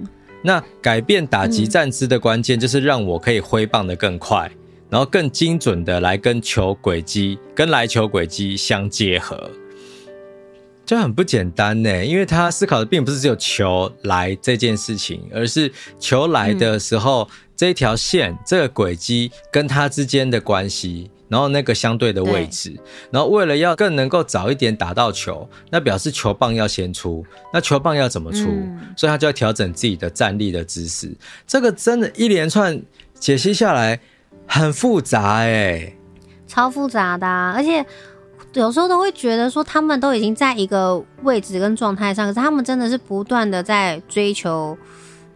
[0.47, 4.49] 那改变打击站姿的关键，就是让我可以挥棒的更快。
[4.89, 9.51] 然后更精准的来跟球轨迹、跟来球轨迹相结合，
[10.87, 12.05] 就很不简单呢。
[12.05, 22.75] 因为他思考的并不是只有球来这件事情，而是球来的时候，嗯、这一条线、这个轨迹跟它之间的关系，然后那个相对的位置，
[23.11, 28.49] 然后为了要更能够早一点打到球，那表示球棒要先出，那球棒要怎么出？
[28.49, 31.15] 嗯、所以他就要调整自己的站立的姿势。
[31.47, 32.81] 这个真的，一连串
[33.19, 34.01] 解析下来。
[34.49, 35.97] 很复杂哎、欸，
[36.47, 37.85] 超复杂的、啊，而且
[38.53, 44.79] 有时候都会觉得说他们都已经在一个位置跟状态上，可是他们真的是不断的在追求，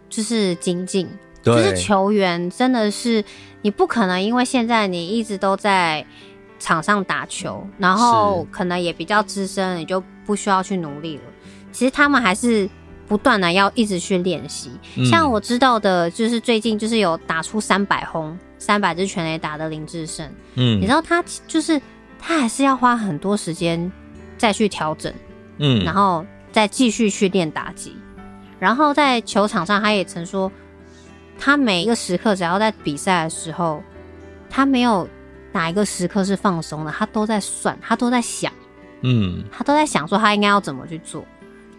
[0.08, 1.08] 就是精进，
[1.42, 3.24] 就是球员真的是
[3.62, 6.04] 你不可能因为现在你一直都在
[6.58, 11.22] 场上打球，然后可能也比较资深，你就不需要去努力了。
[11.72, 12.68] 其实他们还是
[13.06, 14.70] 不断的要一直去练习，
[15.04, 18.38] 像我知道的，就是最近就是有打出三百轰。
[18.62, 21.80] 三百支全垒打的林志胜，嗯，你知道他就是
[22.18, 23.90] 他还是要花很多时间
[24.36, 25.10] 再去调整，
[25.56, 27.96] 嗯，然后再继续去练打击，
[28.58, 30.52] 然后在球场上他也曾说，
[31.40, 33.82] 他每一个时刻只要在比赛的时候，
[34.48, 35.08] 他没有
[35.50, 38.52] 哪一个时刻是放松的，他都在算，他都在想，
[39.00, 41.24] 嗯，他都在想说他应该要怎么去做，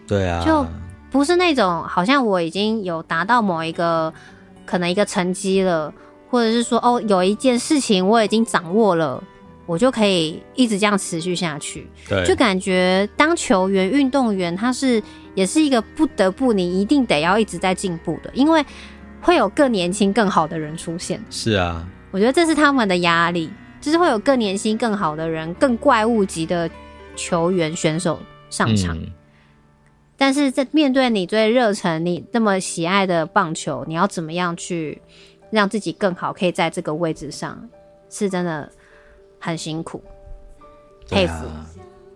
[0.06, 0.66] 对啊，就
[1.10, 4.12] 不是那种好像我已经有达到某一个
[4.66, 5.94] 可能一个成绩了。
[6.32, 9.22] 或者是说哦，有一件事情我已经掌握了，
[9.66, 11.86] 我就可以一直这样持续下去。
[12.08, 15.02] 对，就感觉当球员、运动员，他是
[15.34, 18.64] 也是一个不得不你一定得要一直在进步的，因为
[19.22, 21.22] 会有更年轻、更好的人出现。
[21.30, 23.50] 是啊，我觉得这是他们的压力，
[23.80, 26.68] 就是会有更年轻、更好的人、更怪物级的
[27.16, 28.18] 球员选手
[28.50, 28.98] 上场。
[28.98, 29.06] 嗯，
[30.16, 35.00] 但是在面对你最热忱、你那么喜爱的棒球，你要怎么样去？
[35.50, 37.68] 让自己更好，可以在这个位置上，
[38.08, 38.72] 是真的
[39.38, 40.02] 很辛苦，
[41.10, 41.44] 佩服。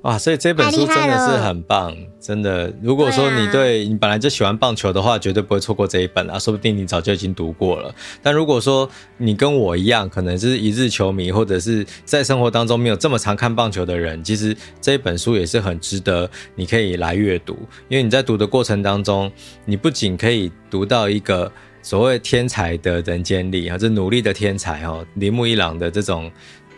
[0.06, 2.72] 哇，所以这本书真的是很棒，真的。
[2.80, 7.92] 如果说你对你本来就喜欢棒球的话，绝对不会错过这一本啊，说不定你早就已经读过了。
[8.22, 19.28] 但如果说你跟我一样，可能是一日球迷，或者是在生活当中没有这么常看棒球的人，其实这一本书也是很值得你可以来阅读，因为你在读的过程当中，
[19.64, 21.50] 你不仅可以读到一个。
[21.82, 26.28] 所谓天才的人间力啊，这努力的天才哦，铃木一朗的这种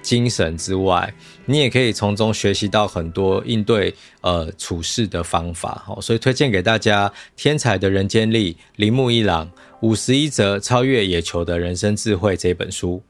[0.09, 1.13] 精神之外，
[1.45, 7.07] 你也可以从中学习到很多应对呃处事的方法哦，所以推荐给大家
[7.37, 9.51] 《天才的人间力》铃木一郎
[9.83, 13.03] 五十一则超越野球的人生智慧这本书。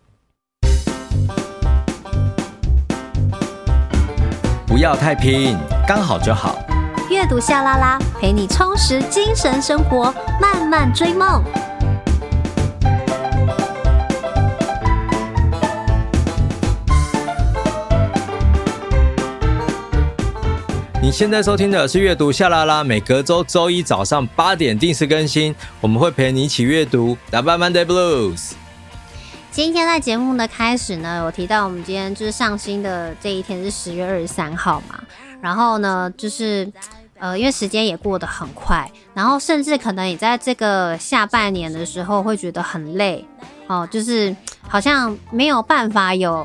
[4.66, 6.59] 不要太拼，刚好就好。
[7.09, 11.44] 阅读夏拉拉，陪你充实精神生活，慢慢追梦。
[21.01, 27.16] 你现在收听的是阅读夏拉拉，每隔周周一早上八点定时更新，我们会陪你一起阅读。
[27.30, 28.55] 打败 Monday Blues。
[29.53, 34.99] 今天在节目的开始呢，我提到我们今天就是上新的这一天是十月二十三号嘛，
[35.40, 36.68] 然后呢，就是
[37.20, 43.24] 呃，因为时间也过得很快，然后甚至可能你在这个下半年的时候会觉得很累
[43.68, 46.44] 哦，就是好像没有办法有。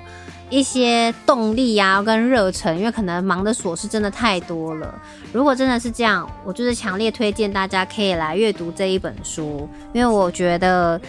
[0.53, 4.93] 一些动力啊，跟热忱，因为可能忙的琐事真的太多了。
[5.31, 11.01] 如果真的是这样，我就是强烈推荐大家可以来阅读这一本书，因为我觉得，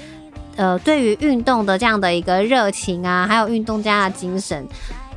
[0.57, 4.67] 呃，对于运动的这样的一个热情啊，还有运动家的精神，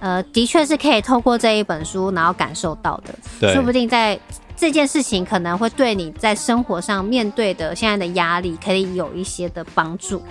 [0.01, 3.15] 呃，的确是可以透过这一本书然后感受到的。
[3.39, 4.19] 对，说不定在
[4.57, 10.21] 这件事情可能会对你在生活上面对的现在的压力，可以有一些的帮助。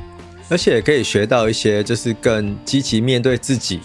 [0.48, 3.80] 而且也可以学到一些，就是更积极面对自己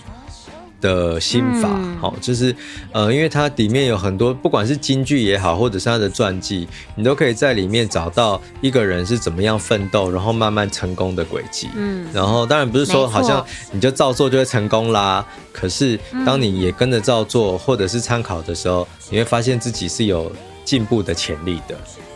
[0.80, 1.70] 的心法。
[2.00, 2.56] 好、嗯，就是
[2.92, 11.70] 呃，因为它里面有很多，不管是京剧也好，或者是他的传记，你都可以在里面找到一个人是怎么样奋斗，然后慢慢成功的轨迹。
[11.76, 15.26] 嗯，然后当然不是说好像你就照做就会成功啦。
[15.52, 20.32] 可是当你也跟着照做，或者是参考的时候，你会发现自己是有
[20.64, 21.76] 进步的潜力的。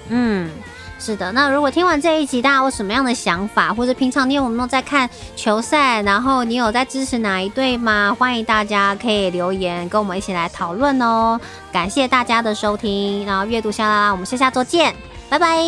[0.10, 0.50] 嗯。
[0.98, 8.16] 是的，那如果听完这一集，大家有什么样的想法，或者平常你有没有在看球赛，然后你有在支持哪一队吗？
[8.18, 11.40] 欢迎大家可以留言跟我们一起来讨论哦。
[11.72, 14.96] 感谢大家的收听，然后阅读下啦我们下下周见，
[15.30, 15.62] 拜拜，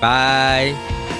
[0.00, 1.13] 拜。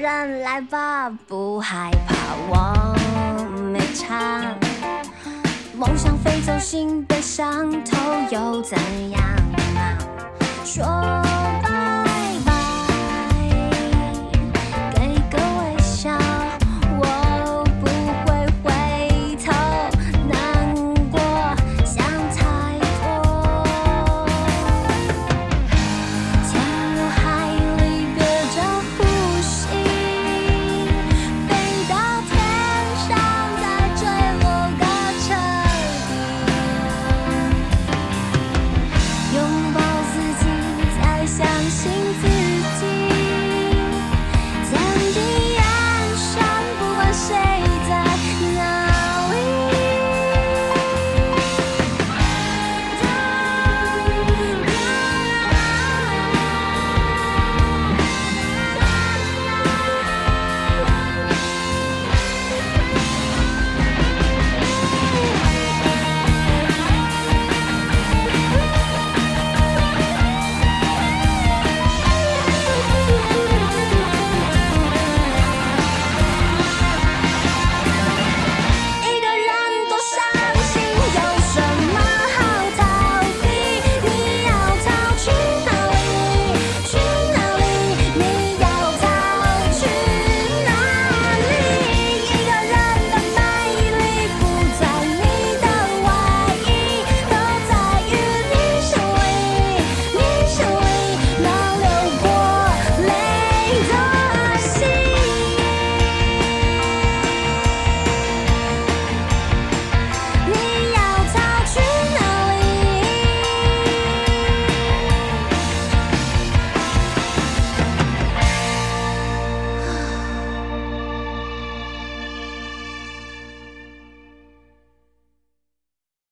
[0.00, 2.14] 人来吧，不害怕，
[2.48, 2.96] 我
[3.70, 4.40] 没差。
[5.76, 7.98] 梦想飞走，心被伤透
[8.30, 8.78] 又怎
[9.10, 9.20] 样
[9.76, 9.98] 啊？
[10.64, 11.59] 说。